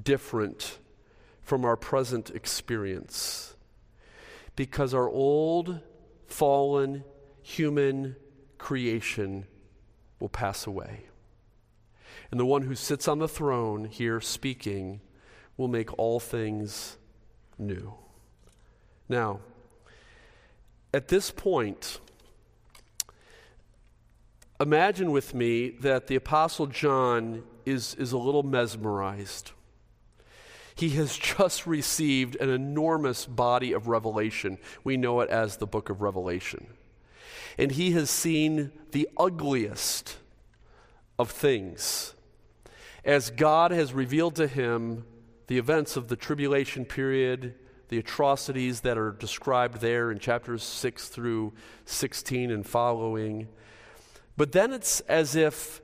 different 0.02 0.78
from 1.42 1.66
our 1.66 1.76
present 1.76 2.30
experience? 2.30 3.51
Because 4.56 4.92
our 4.94 5.08
old, 5.08 5.80
fallen, 6.26 7.04
human 7.42 8.16
creation 8.58 9.46
will 10.20 10.28
pass 10.28 10.66
away. 10.66 11.06
And 12.30 12.40
the 12.40 12.46
one 12.46 12.62
who 12.62 12.74
sits 12.74 13.08
on 13.08 13.18
the 13.18 13.28
throne 13.28 13.84
here 13.84 14.20
speaking 14.20 15.00
will 15.56 15.68
make 15.68 15.98
all 15.98 16.20
things 16.20 16.96
new. 17.58 17.94
Now, 19.08 19.40
at 20.94 21.08
this 21.08 21.30
point, 21.30 22.00
imagine 24.60 25.10
with 25.10 25.34
me 25.34 25.70
that 25.80 26.06
the 26.06 26.16
Apostle 26.16 26.66
John 26.66 27.42
is, 27.66 27.94
is 27.94 28.12
a 28.12 28.18
little 28.18 28.42
mesmerized. 28.42 29.52
He 30.74 30.90
has 30.90 31.16
just 31.36 31.66
received 31.66 32.36
an 32.36 32.50
enormous 32.50 33.26
body 33.26 33.72
of 33.72 33.88
revelation. 33.88 34.58
We 34.84 34.96
know 34.96 35.20
it 35.20 35.30
as 35.30 35.56
the 35.56 35.66
book 35.66 35.90
of 35.90 36.02
Revelation. 36.02 36.66
And 37.58 37.72
he 37.72 37.92
has 37.92 38.10
seen 38.10 38.72
the 38.92 39.08
ugliest 39.16 40.16
of 41.18 41.30
things 41.30 42.14
as 43.04 43.30
God 43.30 43.72
has 43.72 43.92
revealed 43.92 44.36
to 44.36 44.46
him 44.46 45.04
the 45.48 45.58
events 45.58 45.96
of 45.96 46.08
the 46.08 46.16
tribulation 46.16 46.84
period, 46.84 47.54
the 47.88 47.98
atrocities 47.98 48.80
that 48.82 48.96
are 48.96 49.10
described 49.10 49.80
there 49.80 50.10
in 50.10 50.18
chapters 50.18 50.62
6 50.62 51.08
through 51.08 51.52
16 51.84 52.50
and 52.50 52.66
following. 52.66 53.48
But 54.36 54.52
then 54.52 54.72
it's 54.72 55.00
as 55.00 55.36
if 55.36 55.82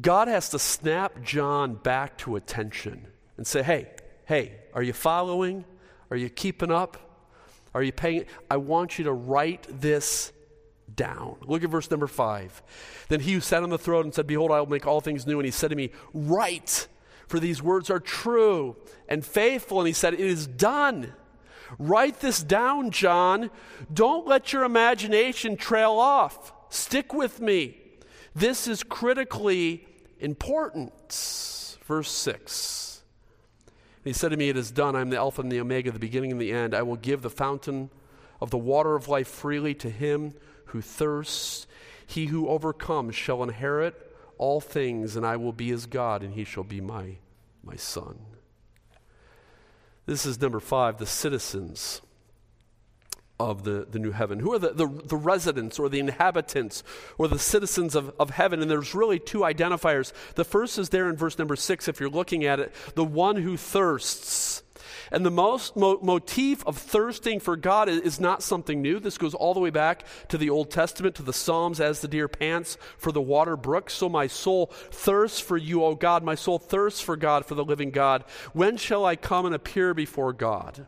God 0.00 0.28
has 0.28 0.50
to 0.50 0.58
snap 0.58 1.22
John 1.22 1.76
back 1.76 2.18
to 2.18 2.36
attention 2.36 3.06
and 3.36 3.46
say, 3.46 3.62
hey, 3.62 3.88
hey, 4.26 4.60
are 4.72 4.82
you 4.82 4.92
following? 4.92 5.64
Are 6.10 6.16
you 6.16 6.28
keeping 6.28 6.70
up? 6.70 6.96
Are 7.74 7.82
you 7.82 7.92
paying? 7.92 8.26
I 8.50 8.56
want 8.56 8.98
you 8.98 9.04
to 9.04 9.12
write 9.12 9.66
this 9.68 10.32
down. 10.94 11.36
Look 11.42 11.64
at 11.64 11.70
verse 11.70 11.90
number 11.90 12.06
five. 12.06 12.62
Then 13.08 13.20
he 13.20 13.32
who 13.32 13.40
sat 13.40 13.62
on 13.62 13.70
the 13.70 13.78
throne 13.78 14.04
and 14.04 14.14
said, 14.14 14.26
Behold, 14.26 14.50
I 14.50 14.60
will 14.60 14.68
make 14.68 14.86
all 14.86 15.00
things 15.00 15.26
new. 15.26 15.38
And 15.38 15.44
he 15.44 15.50
said 15.50 15.70
to 15.70 15.76
me, 15.76 15.90
Write, 16.12 16.86
for 17.26 17.40
these 17.40 17.62
words 17.62 17.90
are 17.90 18.00
true 18.00 18.76
and 19.08 19.24
faithful. 19.24 19.80
And 19.80 19.86
he 19.86 19.92
said, 19.92 20.14
It 20.14 20.20
is 20.20 20.46
done. 20.46 21.12
Write 21.78 22.20
this 22.20 22.42
down, 22.42 22.90
John. 22.90 23.50
Don't 23.92 24.26
let 24.26 24.52
your 24.52 24.64
imagination 24.64 25.56
trail 25.56 25.92
off. 25.92 26.52
Stick 26.68 27.12
with 27.12 27.40
me. 27.40 27.80
This 28.34 28.68
is 28.68 28.82
critically 28.82 29.86
important. 30.20 31.78
Verse 31.86 32.10
6. 32.10 32.93
He 34.04 34.12
said 34.12 34.30
to 34.30 34.36
me, 34.36 34.50
It 34.50 34.56
is 34.56 34.70
done. 34.70 34.94
I 34.94 35.00
am 35.00 35.10
the 35.10 35.16
Alpha 35.16 35.40
and 35.40 35.50
the 35.50 35.60
Omega, 35.60 35.90
the 35.90 35.98
beginning 35.98 36.30
and 36.30 36.40
the 36.40 36.52
end. 36.52 36.74
I 36.74 36.82
will 36.82 36.96
give 36.96 37.22
the 37.22 37.30
fountain 37.30 37.90
of 38.40 38.50
the 38.50 38.58
water 38.58 38.94
of 38.94 39.08
life 39.08 39.28
freely 39.28 39.74
to 39.76 39.88
him 39.88 40.34
who 40.66 40.82
thirsts. 40.82 41.66
He 42.06 42.26
who 42.26 42.48
overcomes 42.48 43.14
shall 43.14 43.42
inherit 43.42 44.14
all 44.36 44.60
things, 44.60 45.16
and 45.16 45.24
I 45.24 45.36
will 45.36 45.52
be 45.52 45.68
his 45.68 45.86
God, 45.86 46.22
and 46.22 46.34
he 46.34 46.44
shall 46.44 46.64
be 46.64 46.80
my, 46.80 47.16
my 47.62 47.76
son. 47.76 48.18
This 50.06 50.26
is 50.26 50.40
number 50.40 50.60
five 50.60 50.98
the 50.98 51.06
citizens 51.06 52.02
of 53.38 53.64
the, 53.64 53.86
the 53.90 53.98
new 53.98 54.12
heaven. 54.12 54.38
Who 54.38 54.52
are 54.52 54.58
the, 54.58 54.70
the, 54.70 54.86
the, 54.86 55.16
residents 55.16 55.78
or 55.78 55.88
the 55.88 55.98
inhabitants 55.98 56.84
or 57.18 57.26
the 57.26 57.38
citizens 57.38 57.94
of, 57.94 58.14
of 58.18 58.30
heaven? 58.30 58.62
And 58.62 58.70
there's 58.70 58.94
really 58.94 59.18
two 59.18 59.40
identifiers. 59.40 60.12
The 60.34 60.44
first 60.44 60.78
is 60.78 60.90
there 60.90 61.08
in 61.08 61.16
verse 61.16 61.38
number 61.38 61.56
six, 61.56 61.88
if 61.88 61.98
you're 61.98 62.08
looking 62.08 62.44
at 62.44 62.60
it, 62.60 62.72
the 62.94 63.04
one 63.04 63.36
who 63.36 63.56
thirsts. 63.56 64.62
And 65.10 65.24
the 65.26 65.30
most 65.30 65.76
mo- 65.76 65.98
motif 66.00 66.66
of 66.66 66.78
thirsting 66.78 67.40
for 67.40 67.56
God 67.56 67.88
is, 67.88 68.00
is, 68.00 68.20
not 68.20 68.42
something 68.42 68.80
new. 68.80 68.98
This 69.00 69.18
goes 69.18 69.34
all 69.34 69.52
the 69.52 69.60
way 69.60 69.70
back 69.70 70.04
to 70.28 70.38
the 70.38 70.50
Old 70.50 70.70
Testament, 70.70 71.14
to 71.16 71.22
the 71.22 71.32
Psalms, 71.32 71.80
as 71.80 72.00
the 72.00 72.08
deer 72.08 72.28
pants 72.28 72.78
for 72.96 73.12
the 73.12 73.20
water 73.20 73.56
brook. 73.56 73.90
So 73.90 74.08
my 74.08 74.26
soul 74.26 74.66
thirsts 74.90 75.40
for 75.40 75.56
you, 75.56 75.84
O 75.84 75.94
God. 75.94 76.22
My 76.22 76.34
soul 76.34 76.58
thirsts 76.58 77.00
for 77.00 77.16
God, 77.16 77.44
for 77.44 77.54
the 77.54 77.64
living 77.64 77.90
God. 77.90 78.24
When 78.52 78.76
shall 78.76 79.04
I 79.04 79.16
come 79.16 79.46
and 79.46 79.54
appear 79.54 79.92
before 79.94 80.32
God? 80.32 80.86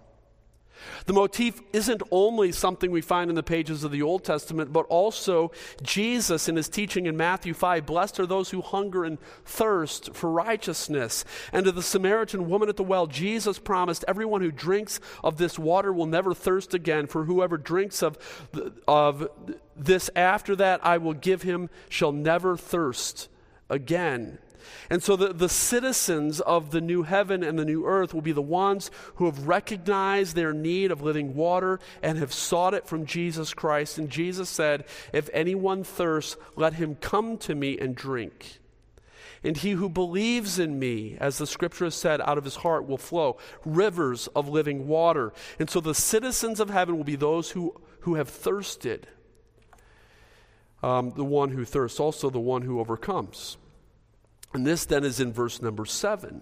The 1.07 1.13
motif 1.13 1.61
isn't 1.73 2.03
only 2.11 2.53
something 2.53 2.91
we 2.91 3.01
find 3.01 3.31
in 3.31 3.37
the 3.37 3.43
pages 3.43 3.85
of 3.85 3.91
the 3.91 4.03
Old 4.03 4.25
Testament, 4.25 4.73
but 4.73 4.87
also 4.87 5.53
Jesus 5.83 6.49
in 6.49 6.57
his 6.57 6.69
teaching 6.69 7.07
in 7.07 7.17
Matthew 7.17 7.55
5 7.55 7.87
Blessed 7.87 8.21
are 8.21 8.27
those 8.27 8.51
who 8.51 8.61
hunger 8.61 9.05
and 9.05 9.19
thirst 9.45 10.15
for 10.15 10.31
righteousness. 10.31 11.25
And 11.53 11.65
to 11.65 11.73
the 11.73 11.83
Samaritan 11.83 12.49
woman 12.49 12.69
at 12.69 12.77
the 12.77 12.83
well, 12.83 13.07
Jesus 13.07 13.59
promised, 13.59 14.05
Everyone 14.09 14.41
who 14.41 14.51
drinks 14.51 15.01
of 15.23 15.37
this 15.37 15.59
water 15.59 15.93
will 15.93 16.07
never 16.07 16.35
thirst 16.35 16.75
again, 16.75 17.07
for 17.07 17.25
whoever 17.25 17.57
drinks 17.57 18.03
of, 18.03 18.19
of 18.87 19.29
this 19.77 20.11
after 20.17 20.57
that 20.57 20.85
I 20.85 20.99
will 20.99 21.15
give 21.15 21.43
him 21.43 21.71
shall 21.89 22.13
never 22.13 22.57
thirst 22.57 23.29
again. 23.69 24.39
And 24.91 25.03
so 25.03 25.17
the, 25.17 25.33
the 25.33 25.49
citizens 25.49 26.41
of 26.41 26.71
the 26.71 26.81
new 26.81 27.03
heaven 27.03 27.43
and 27.43 27.59
the 27.59 27.65
new 27.65 27.87
earth 27.87 28.15
will 28.15 28.23
be 28.23 28.33
the 28.33 28.43
ones 28.43 28.91
who 29.17 29.27
have 29.27 29.47
recognized 29.47 30.35
their 30.35 30.53
need 30.53 30.91
of 30.91 31.03
living 31.03 31.35
water 31.35 31.81
and 32.03 32.19
have 32.19 32.33
sought 32.33 32.75
it 32.75 32.87
from 32.87 33.07
Jesus 33.07 33.55
Christ. 33.55 33.99
And 33.99 34.11
Jesus 34.11 34.49
said, 34.49 34.85
If 35.13 35.29
anyone 35.33 35.85
thirsts, 35.85 36.37
let 36.55 36.75
him 36.75 36.97
come 36.97 37.39
to 37.39 37.55
me 37.55 37.79
and 37.79 37.95
drink. 37.95 38.61
And 39.47 39.57
he 39.57 39.73
who 39.73 39.89
believes 39.89 40.59
in 40.59 40.79
me, 40.79 41.17
as 41.21 41.39
the 41.39 41.47
scripture 41.47 41.85
has 41.85 41.95
said, 41.95 42.21
out 42.21 42.39
of 42.39 42.45
his 42.45 42.57
heart 42.57 42.87
will 42.87 42.99
flow 42.99 43.39
rivers 43.65 44.27
of 44.29 44.49
living 44.49 44.89
water. 44.89 45.33
And 45.59 45.71
so 45.71 45.81
the 45.81 45.95
citizens 45.95 46.59
of 46.59 46.71
heaven 46.71 46.97
will 46.97 47.05
be 47.05 47.17
those 47.17 47.51
who, 47.51 47.81
who 48.01 48.17
have 48.17 48.29
thirsted. 48.29 49.07
Um, 50.83 51.13
the 51.13 51.25
one 51.25 51.51
who 51.51 51.65
thirsts, 51.65 52.01
also 52.01 52.29
the 52.29 52.41
one 52.41 52.63
who 52.63 52.81
overcomes. 52.81 53.57
And 54.57 54.67
this 54.67 54.87
then 54.87 55.05
is 55.05 55.21
in 55.21 55.35
verse 55.35 55.61
number 55.61 55.85
7. 55.85 56.41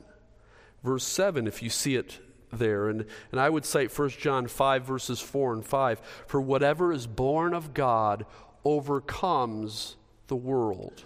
Verse 0.85 1.03
7, 1.03 1.49
if 1.49 1.65
you 1.65 1.69
see 1.69 1.97
it 1.97 2.21
there. 2.53 2.89
And, 2.89 3.07
and 3.33 3.41
I 3.41 3.51
would 3.51 3.65
cite 3.65 3.99
1 3.99 4.09
John 4.11 4.47
5, 4.47 4.85
verses 4.85 5.21
4 5.21 5.55
and 5.55 5.67
5. 5.67 6.01
For 6.29 6.41
whatever 6.41 6.93
is 6.93 7.09
born 7.09 7.55
of 7.55 7.75
God 7.75 8.25
overcomes 8.65 9.97
the 10.29 10.37
world. 10.37 11.03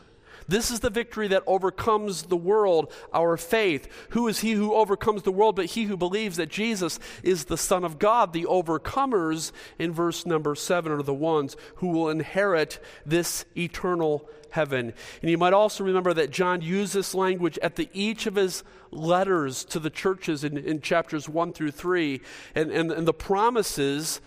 This 0.48 0.70
is 0.70 0.80
the 0.80 0.90
victory 0.90 1.28
that 1.28 1.42
overcomes 1.46 2.22
the 2.22 2.36
world, 2.36 2.90
our 3.12 3.36
faith. 3.36 3.86
Who 4.10 4.26
is 4.28 4.40
he 4.40 4.52
who 4.52 4.74
overcomes 4.74 5.22
the 5.22 5.30
world 5.30 5.56
but 5.56 5.66
he 5.66 5.84
who 5.84 5.96
believes 5.96 6.38
that 6.38 6.48
Jesus 6.48 6.98
is 7.22 7.44
the 7.44 7.58
Son 7.58 7.84
of 7.84 7.98
God? 7.98 8.32
The 8.32 8.44
overcomers 8.44 9.52
in 9.78 9.92
verse 9.92 10.24
number 10.24 10.54
seven 10.54 10.90
are 10.90 11.02
the 11.02 11.12
ones 11.12 11.54
who 11.76 11.88
will 11.88 12.08
inherit 12.08 12.82
this 13.04 13.44
eternal 13.56 14.28
heaven. 14.50 14.94
And 15.20 15.30
you 15.30 15.36
might 15.36 15.52
also 15.52 15.84
remember 15.84 16.14
that 16.14 16.30
John 16.30 16.62
used 16.62 16.94
this 16.94 17.14
language 17.14 17.58
at 17.58 17.76
the 17.76 17.90
each 17.92 18.26
of 18.26 18.36
his 18.36 18.64
letters 18.90 19.64
to 19.66 19.78
the 19.78 19.90
churches 19.90 20.44
in, 20.44 20.56
in 20.56 20.80
chapters 20.80 21.28
one 21.28 21.52
through 21.52 21.72
three. 21.72 22.22
And, 22.54 22.70
and, 22.70 22.90
and 22.90 23.06
the 23.06 23.12
promises 23.12 24.22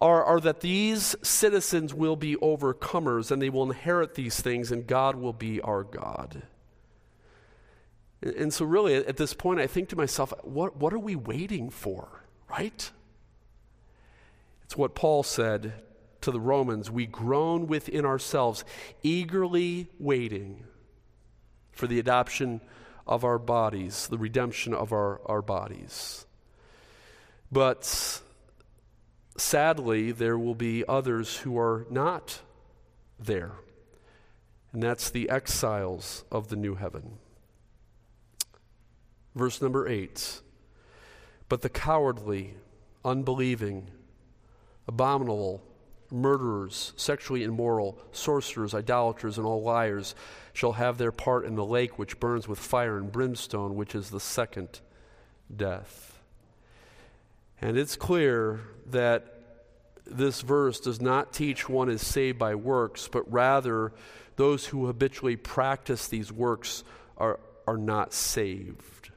are, 0.00 0.24
are 0.24 0.40
that 0.40 0.60
these 0.60 1.14
citizens 1.22 1.92
will 1.92 2.16
be 2.16 2.36
overcomers 2.36 3.30
and 3.30 3.40
they 3.40 3.50
will 3.50 3.64
inherit 3.64 4.14
these 4.14 4.40
things, 4.40 4.72
and 4.72 4.86
God 4.86 5.16
will 5.16 5.32
be 5.32 5.60
our 5.60 5.84
God. 5.84 6.42
And, 8.22 8.34
and 8.34 8.54
so, 8.54 8.64
really, 8.64 8.94
at 8.94 9.16
this 9.16 9.34
point, 9.34 9.60
I 9.60 9.66
think 9.66 9.90
to 9.90 9.96
myself, 9.96 10.32
what, 10.42 10.76
what 10.76 10.92
are 10.92 10.98
we 10.98 11.16
waiting 11.16 11.70
for, 11.70 12.24
right? 12.48 12.90
It's 14.64 14.76
what 14.76 14.94
Paul 14.94 15.22
said 15.22 15.72
to 16.22 16.30
the 16.30 16.40
Romans 16.40 16.90
we 16.90 17.06
groan 17.06 17.66
within 17.66 18.04
ourselves, 18.04 18.64
eagerly 19.02 19.88
waiting 19.98 20.64
for 21.72 21.86
the 21.86 21.98
adoption 21.98 22.60
of 23.06 23.24
our 23.24 23.38
bodies, 23.38 24.06
the 24.08 24.18
redemption 24.18 24.72
of 24.72 24.92
our, 24.92 25.20
our 25.26 25.42
bodies. 25.42 26.24
But 27.50 28.22
sadly, 29.40 30.12
there 30.12 30.38
will 30.38 30.54
be 30.54 30.84
others 30.88 31.38
who 31.38 31.58
are 31.58 31.86
not 31.90 32.40
there. 33.18 33.52
And 34.72 34.82
that's 34.82 35.10
the 35.10 35.28
exiles 35.28 36.24
of 36.30 36.48
the 36.48 36.56
new 36.56 36.74
heaven. 36.76 37.18
Verse 39.34 39.60
number 39.60 39.88
eight. 39.88 40.40
But 41.48 41.62
the 41.62 41.68
cowardly, 41.68 42.54
unbelieving, 43.04 43.90
abominable, 44.86 45.62
murderers, 46.12 46.92
sexually 46.96 47.42
immoral, 47.42 47.98
sorcerers, 48.12 48.74
idolaters, 48.74 49.38
and 49.38 49.46
all 49.46 49.62
liars 49.62 50.14
shall 50.52 50.72
have 50.72 50.98
their 50.98 51.12
part 51.12 51.44
in 51.44 51.54
the 51.54 51.64
lake 51.64 51.98
which 51.98 52.20
burns 52.20 52.46
with 52.46 52.58
fire 52.58 52.98
and 52.98 53.10
brimstone, 53.10 53.74
which 53.74 53.94
is 53.94 54.10
the 54.10 54.20
second 54.20 54.80
death. 55.54 56.19
And 57.60 57.76
it's 57.76 57.96
clear 57.96 58.60
that 58.86 59.40
this 60.06 60.40
verse 60.40 60.80
does 60.80 61.00
not 61.00 61.32
teach 61.32 61.68
one 61.68 61.88
is 61.88 62.04
saved 62.04 62.38
by 62.38 62.54
works, 62.54 63.08
but 63.08 63.30
rather 63.30 63.92
those 64.36 64.66
who 64.66 64.86
habitually 64.86 65.36
practice 65.36 66.08
these 66.08 66.32
works 66.32 66.82
are, 67.16 67.38
are 67.66 67.76
not 67.76 68.12
saved. 68.12 69.10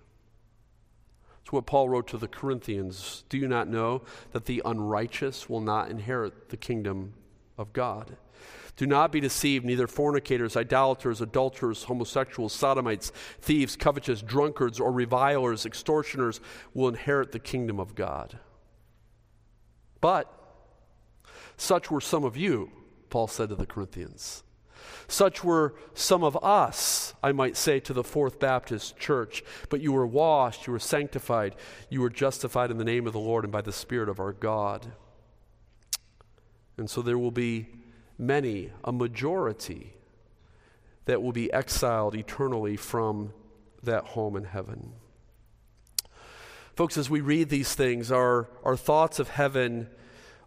It's 1.42 1.52
what 1.52 1.66
Paul 1.66 1.90
wrote 1.90 2.08
to 2.10 2.18
the 2.18 2.28
Corinthians. 2.28 3.24
Do 3.30 3.38
you 3.38 3.48
not 3.48 3.68
know 3.68 4.02
that 4.34 4.46
the 4.46 4.62
unrighteous 4.66 5.50
will 5.50 5.62
not 5.62 5.90
inherit 5.90 6.50
the 6.50 6.58
kingdom 6.58 7.14
of 7.58 7.74
God? 7.74 8.18
Do 8.76 8.88
not 8.88 9.12
be 9.12 9.20
deceived, 9.20 9.66
neither 9.66 9.88
fornicators, 9.88 10.58
idolaters, 10.58 11.22
adulterers, 11.22 11.84
homosexuals, 11.84 12.54
sodomites, 12.54 13.12
thieves, 13.40 13.76
covetous, 13.76 14.22
drunkards, 14.22 14.80
or 14.80 14.92
revilers, 14.92 15.66
extortioners 15.66 16.42
will 16.74 16.88
inherit 16.88 17.32
the 17.32 17.40
kingdom 17.40 17.80
of 17.80 17.94
God. 17.94 18.40
But 20.02 20.32
such 21.56 21.92
were 21.92 22.02
some 22.02 22.24
of 22.24 22.36
you, 22.36 22.72
Paul 23.10 23.28
said 23.28 23.50
to 23.50 23.56
the 23.56 23.68
Corinthians. 23.68 24.44
Such 25.08 25.44
were 25.44 25.76
some 25.94 26.24
of 26.24 26.36
us, 26.44 27.14
I 27.22 27.32
might 27.32 27.56
say, 27.56 27.80
to 27.82 27.94
the 27.94 28.04
Fourth 28.04 28.40
Baptist 28.40 28.98
Church. 28.98 29.44
But 29.70 29.82
you 29.82 29.92
were 29.92 30.08
washed, 30.08 30.66
you 30.66 30.74
were 30.74 30.80
sanctified, 30.80 31.56
you 31.90 32.02
were 32.02 32.10
justified 32.10 32.72
in 32.72 32.78
the 32.78 32.84
name 32.84 33.06
of 33.06 33.14
the 33.14 33.20
Lord 33.20 33.44
and 33.44 33.52
by 33.52 33.62
the 33.62 33.72
Spirit 33.72 34.10
of 34.10 34.20
our 34.20 34.34
God. 34.34 34.94
And 36.78 36.90
so 36.90 37.02
there 37.04 37.20
will 37.20 37.32
be 37.32 37.68
many, 38.18 38.72
a 38.84 38.92
majority, 38.92 39.94
that 41.06 41.22
will 41.22 41.32
be 41.32 41.52
exiled 41.52 42.16
eternally 42.16 42.78
from 42.78 43.34
that 43.82 44.06
home 44.06 44.36
in 44.36 44.46
heaven. 44.46 44.94
Folks, 46.76 46.98
as 46.98 47.10
we 47.10 47.22
read 47.22 47.50
these 47.50 47.76
things, 47.76 48.12
our, 48.12 48.50
our 48.64 48.76
thoughts 48.78 49.20
of 49.20 49.30
heaven 49.30 49.90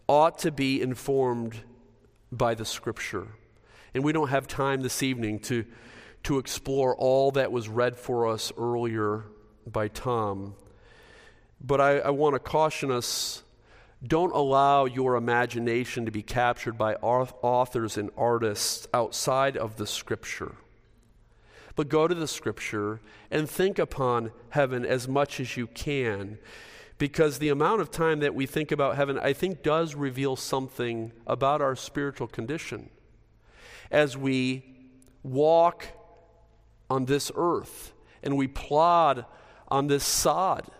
ought 0.09 0.39
to 0.39 0.51
be 0.51 0.81
informed 0.81 1.57
by 2.33 2.55
the 2.55 2.65
Scripture. 2.65 3.29
And 3.95 4.03
we 4.03 4.13
don't 4.13 4.29
have 4.29 4.49
time 4.49 4.83
this 4.83 5.03
evening 5.03 5.39
to, 5.41 5.65
to 6.25 6.39
explore 6.39 6.97
all 6.97 7.31
that 7.33 7.53
was 7.53 7.69
read 7.69 7.97
for 7.97 8.27
us 8.27 8.53
earlier 8.59 9.25
by 9.67 9.89
Tom. 9.89 10.55
But 11.61 11.81
I, 11.81 11.99
I 11.99 12.11
want 12.11 12.35
to 12.35 12.39
caution 12.39 12.91
us 12.91 13.43
don't 14.05 14.35
allow 14.35 14.85
your 14.85 15.17
imagination 15.17 16.05
to 16.05 16.11
be 16.11 16.23
captured 16.23 16.77
by 16.77 16.95
authors 16.97 17.97
and 17.97 18.11
artists 18.17 18.87
outside 18.93 19.57
of 19.57 19.77
the 19.77 19.87
Scripture. 19.87 20.57
But 21.75 21.89
go 21.89 22.07
to 22.07 22.15
the 22.15 22.29
Scripture 22.29 23.01
and 23.31 23.49
think 23.49 23.79
upon 23.79 24.33
heaven 24.51 24.85
as 24.85 25.09
much 25.09 25.41
as 25.41 25.57
you 25.57 25.67
can. 25.69 26.39
Because 26.99 27.39
the 27.39 27.51
amount 27.51 27.83
of 27.83 27.91
time 27.91 28.21
that 28.21 28.35
we 28.35 28.47
think 28.47 28.73
about 28.73 28.97
heaven, 28.97 29.19
I 29.19 29.35
think, 29.35 29.63
does 29.63 29.95
reveal 29.95 30.37
something 30.37 31.13
about 31.27 31.61
our 31.61 31.77
spiritual 31.77 32.27
condition. 32.27 32.89
As 33.91 34.17
we 34.17 34.65
walk 35.23 35.89
on 36.89 37.05
this 37.05 37.31
earth 37.35 37.93
and 38.23 38.37
we 38.37 38.47
plod 38.47 39.27
on 39.69 39.89
this 39.89 40.05
sod 40.05 40.71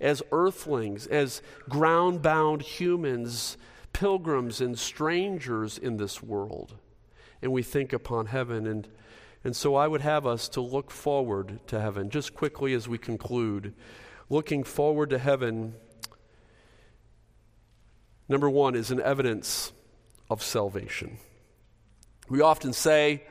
as 0.00 0.22
earthlings, 0.32 1.06
as 1.06 1.42
ground 1.68 2.22
bound 2.22 2.62
humans, 2.62 3.56
pilgrims 3.92 4.60
and 4.60 4.78
strangers 4.78 5.78
in 5.78 5.96
this 5.96 6.22
world. 6.22 6.74
And 7.40 7.52
we 7.52 7.62
think 7.62 7.92
upon 7.92 8.26
heaven. 8.26 8.66
And, 8.66 8.88
and 9.44 9.54
so 9.54 9.74
I 9.74 9.86
would 9.86 10.00
have 10.00 10.26
us 10.26 10.48
to 10.50 10.60
look 10.60 10.90
forward 10.90 11.60
to 11.68 11.80
heaven. 11.80 12.10
Just 12.10 12.34
quickly 12.34 12.74
as 12.74 12.88
we 12.88 12.98
conclude, 12.98 13.74
looking 14.28 14.64
forward 14.64 15.10
to 15.10 15.18
heaven, 15.18 15.74
number 18.28 18.50
one, 18.50 18.74
is 18.74 18.90
an 18.90 19.00
evidence 19.00 19.72
of 20.28 20.42
salvation. 20.42 21.18
We 22.28 22.40
often 22.40 22.72
say, 22.72 23.24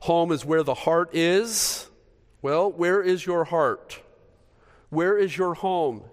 home 0.00 0.30
is 0.32 0.44
where 0.44 0.62
the 0.62 0.74
heart 0.74 1.14
is. 1.14 1.88
Well, 2.42 2.70
where 2.70 3.02
is 3.02 3.24
your 3.24 3.44
heart? 3.44 4.00
Where 4.94 5.18
is 5.18 5.36
your 5.36 5.54
home? 5.54 6.04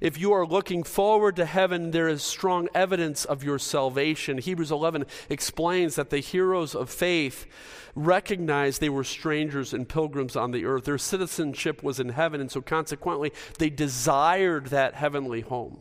If 0.00 0.18
you 0.18 0.32
are 0.32 0.46
looking 0.46 0.82
forward 0.82 1.36
to 1.36 1.46
heaven, 1.46 1.90
there 1.90 2.08
is 2.08 2.22
strong 2.22 2.68
evidence 2.74 3.24
of 3.24 3.42
your 3.42 3.58
salvation. 3.58 4.38
Hebrews 4.38 4.70
11 4.70 5.06
explains 5.30 5.96
that 5.96 6.10
the 6.10 6.18
heroes 6.18 6.74
of 6.74 6.90
faith 6.90 7.46
recognized 7.94 8.80
they 8.80 8.90
were 8.90 9.04
strangers 9.04 9.72
and 9.72 9.88
pilgrims 9.88 10.36
on 10.36 10.50
the 10.50 10.66
earth. 10.66 10.84
Their 10.84 10.98
citizenship 10.98 11.82
was 11.82 11.98
in 11.98 12.10
heaven, 12.10 12.40
and 12.40 12.50
so 12.50 12.60
consequently, 12.60 13.32
they 13.58 13.70
desired 13.70 14.66
that 14.66 14.94
heavenly 14.94 15.40
home, 15.40 15.78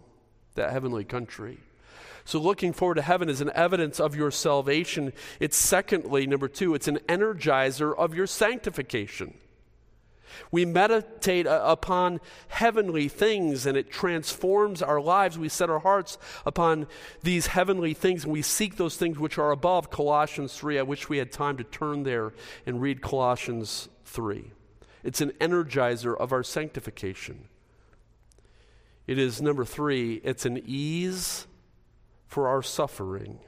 that 0.55 0.71
heavenly 0.71 1.03
country. 1.03 1.59
So, 2.23 2.39
looking 2.39 2.73
forward 2.73 2.95
to 2.95 3.01
heaven 3.01 3.29
is 3.29 3.41
an 3.41 3.51
evidence 3.53 3.99
of 3.99 4.15
your 4.15 4.31
salvation. 4.31 5.13
It's 5.39 5.57
secondly, 5.57 6.25
number 6.25 6.47
two, 6.47 6.73
it's 6.73 6.87
an 6.87 6.99
energizer 7.07 7.95
of 7.95 8.15
your 8.15 8.27
sanctification. 8.27 9.35
We 10.51 10.65
meditate 10.65 11.47
upon 11.47 12.19
heavenly 12.47 13.07
things 13.07 13.65
and 13.65 13.77
it 13.77 13.91
transforms 13.91 14.81
our 14.81 15.01
lives. 15.01 15.37
We 15.37 15.49
set 15.49 15.69
our 15.69 15.79
hearts 15.79 16.17
upon 16.45 16.87
these 17.23 17.47
heavenly 17.47 17.93
things 17.93 18.23
and 18.23 18.33
we 18.33 18.41
seek 18.41 18.77
those 18.77 18.97
things 18.97 19.19
which 19.19 19.37
are 19.37 19.51
above. 19.51 19.89
Colossians 19.89 20.55
3. 20.57 20.79
I 20.79 20.83
wish 20.83 21.09
we 21.09 21.17
had 21.17 21.31
time 21.31 21.57
to 21.57 21.63
turn 21.63 22.03
there 22.03 22.33
and 22.65 22.81
read 22.81 23.01
Colossians 23.01 23.89
3. 24.05 24.51
It's 25.03 25.21
an 25.21 25.31
energizer 25.39 26.17
of 26.17 26.31
our 26.31 26.43
sanctification. 26.43 27.47
It 29.07 29.19
is 29.19 29.41
number 29.41 29.65
three, 29.65 30.15
it's 30.23 30.45
an 30.45 30.61
ease 30.65 31.45
for 32.27 32.47
our 32.47 32.63
suffering. 32.63 33.39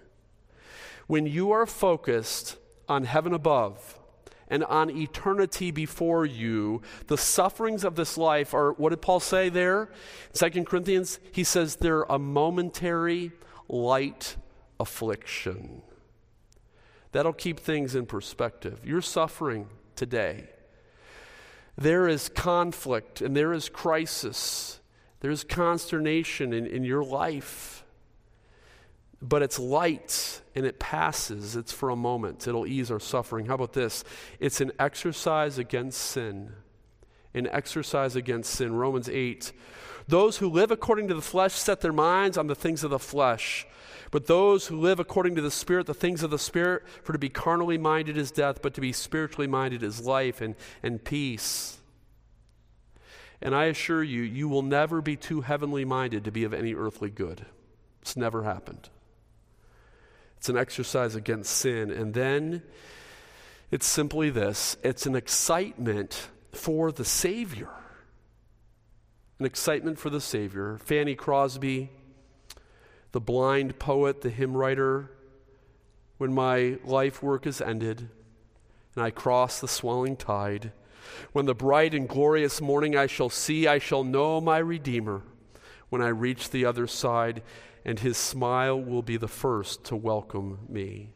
When 1.08 1.26
you 1.26 1.52
are 1.52 1.65
focused 1.65 2.58
on 2.88 3.06
heaven 3.06 3.34
above, 3.34 3.97
and 4.49 4.63
on 4.63 4.89
eternity 4.89 5.71
before 5.71 6.25
you. 6.25 6.81
The 7.07 7.17
sufferings 7.17 7.83
of 7.83 7.95
this 7.95 8.17
life 8.17 8.53
are, 8.53 8.73
what 8.73 8.89
did 8.89 9.01
Paul 9.01 9.19
say 9.19 9.49
there? 9.49 9.89
Second 10.33 10.65
Corinthians, 10.67 11.19
he 11.31 11.43
says 11.43 11.77
they're 11.77 12.03
a 12.03 12.19
momentary, 12.19 13.31
light 13.67 14.38
affliction. 14.79 15.81
That'll 17.12 17.33
keep 17.33 17.60
things 17.60 17.95
in 17.95 18.05
perspective. 18.05 18.81
You're 18.86 19.01
suffering 19.01 19.67
today. 19.95 20.49
There 21.77 22.07
is 22.07 22.29
conflict 22.29 23.21
and 23.21 23.36
there 23.36 23.53
is 23.53 23.69
crisis. 23.69 24.79
There's 25.19 25.43
consternation 25.43 26.53
in, 26.53 26.65
in 26.65 26.83
your 26.83 27.03
life. 27.03 27.83
But 29.21 29.41
it's 29.41 29.58
light 29.58 30.41
and 30.56 30.65
it 30.65 30.80
passes. 30.80 31.56
It's 31.56 31.71
for 31.71 31.89
a 31.89 31.95
moment. 31.95 32.47
It'll 32.47 32.67
ease 32.67 32.91
our 32.91 32.99
suffering. 32.99 33.47
How 33.47 33.56
about 33.56 33.73
this? 33.73 34.03
It's 34.39 34.62
an 34.62 34.71
exercise 34.77 35.58
against 35.58 35.99
sin. 35.99 36.53
An 37.34 37.47
exercise 37.47 38.15
against 38.15 38.51
sin. 38.51 38.75
Romans 38.75 39.10
8. 39.10 39.51
Those 40.08 40.38
who 40.38 40.49
live 40.49 40.71
according 40.71 41.08
to 41.10 41.13
the 41.13 41.21
flesh 41.21 41.53
set 41.53 41.82
their 41.82 41.91
minds 41.91 42.38
on 42.38 42.47
the 42.47 42.56
things 42.56 42.84
of 42.84 42.91
the 42.91 42.99
flesh. 42.99 43.67
But 44.10 44.27
those 44.27 44.67
who 44.67 44.80
live 44.80 44.99
according 44.99 45.36
to 45.36 45.41
the 45.41 45.51
Spirit, 45.51 45.86
the 45.86 45.93
things 45.93 46.23
of 46.23 46.32
the 46.32 46.39
Spirit, 46.39 46.84
for 47.03 47.12
to 47.12 47.19
be 47.19 47.30
carnally 47.30 47.77
minded 47.77 48.17
is 48.17 48.32
death, 48.32 48.62
but 48.62 48.73
to 48.75 48.82
be 48.82 48.93
spiritually 48.93 49.47
minded 49.47 49.84
is 49.84 50.06
life 50.06 50.39
and, 50.39 50.56
and 50.82 51.03
peace. 51.03 51.77
And 53.41 53.53
I 53.53 53.65
assure 53.65 54.03
you, 54.03 54.21
you 54.21 54.47
will 54.47 54.62
never 54.62 55.01
be 55.01 55.15
too 55.15 55.41
heavenly 55.41 55.86
minded 55.86 56.23
to 56.23 56.32
be 56.32 56.43
of 56.43 56.53
any 56.53 56.73
earthly 56.73 57.10
good. 57.10 57.45
It's 58.01 58.15
never 58.15 58.43
happened. 58.43 58.89
It's 60.38 60.50
an 60.50 60.58
exercise 60.58 61.15
against 61.15 61.52
sin. 61.52 61.91
And 61.91 62.13
then 62.13 62.63
it's 63.71 63.86
simply 63.86 64.30
this 64.30 64.78
it's 64.84 65.06
an 65.06 65.15
excitement 65.15 66.30
for 66.52 66.91
the 66.91 67.06
Savior. 67.06 67.69
An 69.39 69.45
excitement 69.45 70.00
for 70.00 70.10
the 70.10 70.21
Savior. 70.21 70.80
Fanny 70.84 71.15
Crosby, 71.15 71.91
the 73.12 73.19
blind 73.19 73.78
poet, 73.78 74.21
the 74.21 74.30
hymn 74.30 74.56
writer, 74.56 75.12
when 76.17 76.34
my 76.34 76.78
life 76.84 77.21
work 77.21 77.45
is 77.45 77.62
ended 77.62 78.10
and 78.95 79.04
I 79.04 79.12
cross 79.12 79.60
the 79.60 79.67
swelling 79.67 80.15
tide, 80.15 80.71
when 81.32 81.45
the 81.45 81.54
bright 81.54 81.93
and 81.93 82.10
glorious 82.10 82.60
morning 82.60 82.95
I 82.95 83.06
shall 83.06 83.30
see, 83.30 83.67
I 83.67 83.78
shall 83.78 84.04
know 84.04 84.41
my 84.41 84.58
Redeemer 84.58 85.21
when 85.89 86.02
I 86.02 86.08
reach 86.08 86.50
the 86.50 86.65
other 86.65 86.88
side 86.88 87.43
and 87.88 88.00
his 88.00 88.17
smile 88.17 88.80
will 88.80 89.02
be 89.02 89.15
the 89.15 89.30
first 89.30 89.86
to 89.86 89.95
welcome 89.95 90.60
me. 90.67 91.13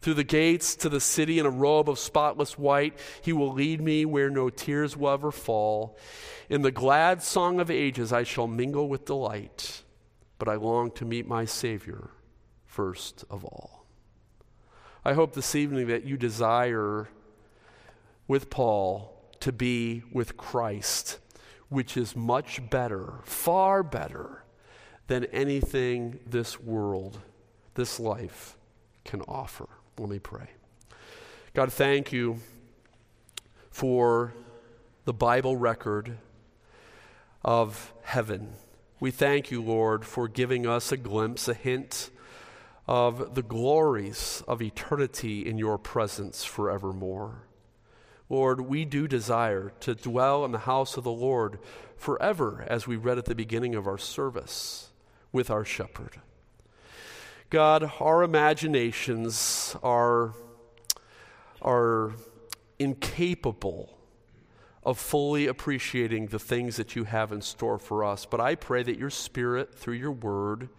Through 0.00 0.14
the 0.14 0.24
gates 0.24 0.74
to 0.76 0.88
the 0.88 1.00
city 1.00 1.38
in 1.38 1.46
a 1.46 1.50
robe 1.50 1.88
of 1.88 2.00
spotless 2.00 2.58
white, 2.58 2.98
he 3.22 3.32
will 3.32 3.52
lead 3.52 3.80
me 3.80 4.04
where 4.04 4.28
no 4.28 4.50
tears 4.50 4.96
will 4.96 5.10
ever 5.10 5.30
fall. 5.30 5.96
In 6.50 6.62
the 6.62 6.72
glad 6.72 7.22
song 7.22 7.60
of 7.60 7.70
ages, 7.70 8.12
I 8.12 8.24
shall 8.24 8.48
mingle 8.48 8.88
with 8.88 9.04
delight, 9.04 9.84
but 10.38 10.48
I 10.48 10.56
long 10.56 10.90
to 10.92 11.04
meet 11.04 11.28
my 11.28 11.44
Savior 11.44 12.10
first 12.66 13.24
of 13.30 13.44
all. 13.44 13.86
I 15.04 15.12
hope 15.12 15.32
this 15.32 15.54
evening 15.54 15.86
that 15.86 16.04
you 16.04 16.16
desire 16.16 17.08
with 18.26 18.50
Paul 18.50 19.16
to 19.38 19.52
be 19.52 20.02
with 20.12 20.36
Christ, 20.36 21.20
which 21.68 21.96
is 21.96 22.16
much 22.16 22.68
better, 22.68 23.20
far 23.22 23.84
better 23.84 24.42
than 25.06 25.24
anything 25.26 26.18
this 26.26 26.60
world, 26.60 27.18
this 27.74 28.00
life 28.00 28.56
can 29.04 29.22
offer. 29.22 29.68
Let 29.98 30.08
me 30.08 30.18
pray. 30.18 30.50
God, 31.54 31.72
thank 31.72 32.12
you 32.12 32.40
for 33.70 34.34
the 35.04 35.14
Bible 35.14 35.56
record 35.56 36.18
of 37.44 37.92
heaven. 38.02 38.48
We 38.98 39.10
thank 39.10 39.50
you, 39.50 39.62
Lord, 39.62 40.04
for 40.04 40.26
giving 40.26 40.66
us 40.66 40.90
a 40.90 40.96
glimpse, 40.96 41.48
a 41.48 41.54
hint 41.54 42.10
of 42.88 43.34
the 43.34 43.42
glories 43.42 44.42
of 44.48 44.60
eternity 44.60 45.46
in 45.46 45.58
your 45.58 45.78
presence 45.78 46.44
forevermore. 46.44 47.42
Lord, 48.28 48.62
we 48.62 48.84
do 48.84 49.06
desire 49.06 49.72
to 49.80 49.94
dwell 49.94 50.44
in 50.44 50.52
the 50.52 50.58
house 50.58 50.96
of 50.96 51.04
the 51.04 51.12
Lord 51.12 51.58
forever, 51.96 52.64
as 52.66 52.86
we 52.86 52.96
read 52.96 53.18
at 53.18 53.26
the 53.26 53.34
beginning 53.34 53.74
of 53.74 53.86
our 53.86 53.98
service 53.98 54.90
with 55.36 55.50
our 55.50 55.66
shepherd. 55.66 56.22
God, 57.50 57.92
our 58.00 58.22
imaginations 58.22 59.76
are, 59.82 60.32
are 61.60 62.14
incapable 62.78 63.98
of 64.82 64.98
fully 64.98 65.46
appreciating 65.46 66.28
the 66.28 66.38
things 66.38 66.76
that 66.76 66.96
you 66.96 67.04
have 67.04 67.32
in 67.32 67.42
store 67.42 67.78
for 67.78 68.02
us. 68.02 68.24
But 68.24 68.40
I 68.40 68.54
pray 68.54 68.82
that 68.82 68.98
your 68.98 69.10
Spirit, 69.10 69.74
through 69.74 69.94
your 69.94 70.10
word, 70.10 70.70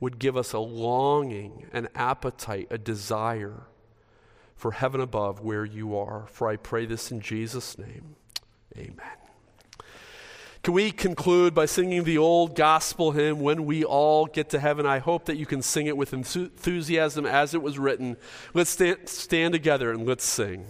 would 0.00 0.18
give 0.18 0.38
us 0.38 0.54
a 0.54 0.58
longing, 0.58 1.66
an 1.74 1.88
appetite, 1.94 2.68
a 2.70 2.78
desire 2.78 3.64
for 4.56 4.72
heaven 4.72 5.02
above 5.02 5.40
where 5.40 5.66
you 5.66 5.94
are. 5.94 6.26
For 6.28 6.48
I 6.48 6.56
pray 6.56 6.86
this 6.86 7.12
in 7.12 7.20
Jesus' 7.20 7.76
name. 7.76 8.16
Amen. 8.74 9.17
Can 10.68 10.74
we 10.74 10.90
conclude 10.90 11.54
by 11.54 11.64
singing 11.64 12.04
the 12.04 12.18
old 12.18 12.54
gospel 12.54 13.12
hymn, 13.12 13.40
When 13.40 13.64
We 13.64 13.84
All 13.84 14.26
Get 14.26 14.50
to 14.50 14.58
Heaven? 14.58 14.84
I 14.84 14.98
hope 14.98 15.24
that 15.24 15.38
you 15.38 15.46
can 15.46 15.62
sing 15.62 15.86
it 15.86 15.96
with 15.96 16.12
enthusiasm 16.12 17.24
as 17.24 17.54
it 17.54 17.62
was 17.62 17.78
written. 17.78 18.18
Let's 18.52 18.68
stand, 18.68 19.08
stand 19.08 19.54
together 19.54 19.90
and 19.90 20.06
let's 20.06 20.26
sing. 20.26 20.66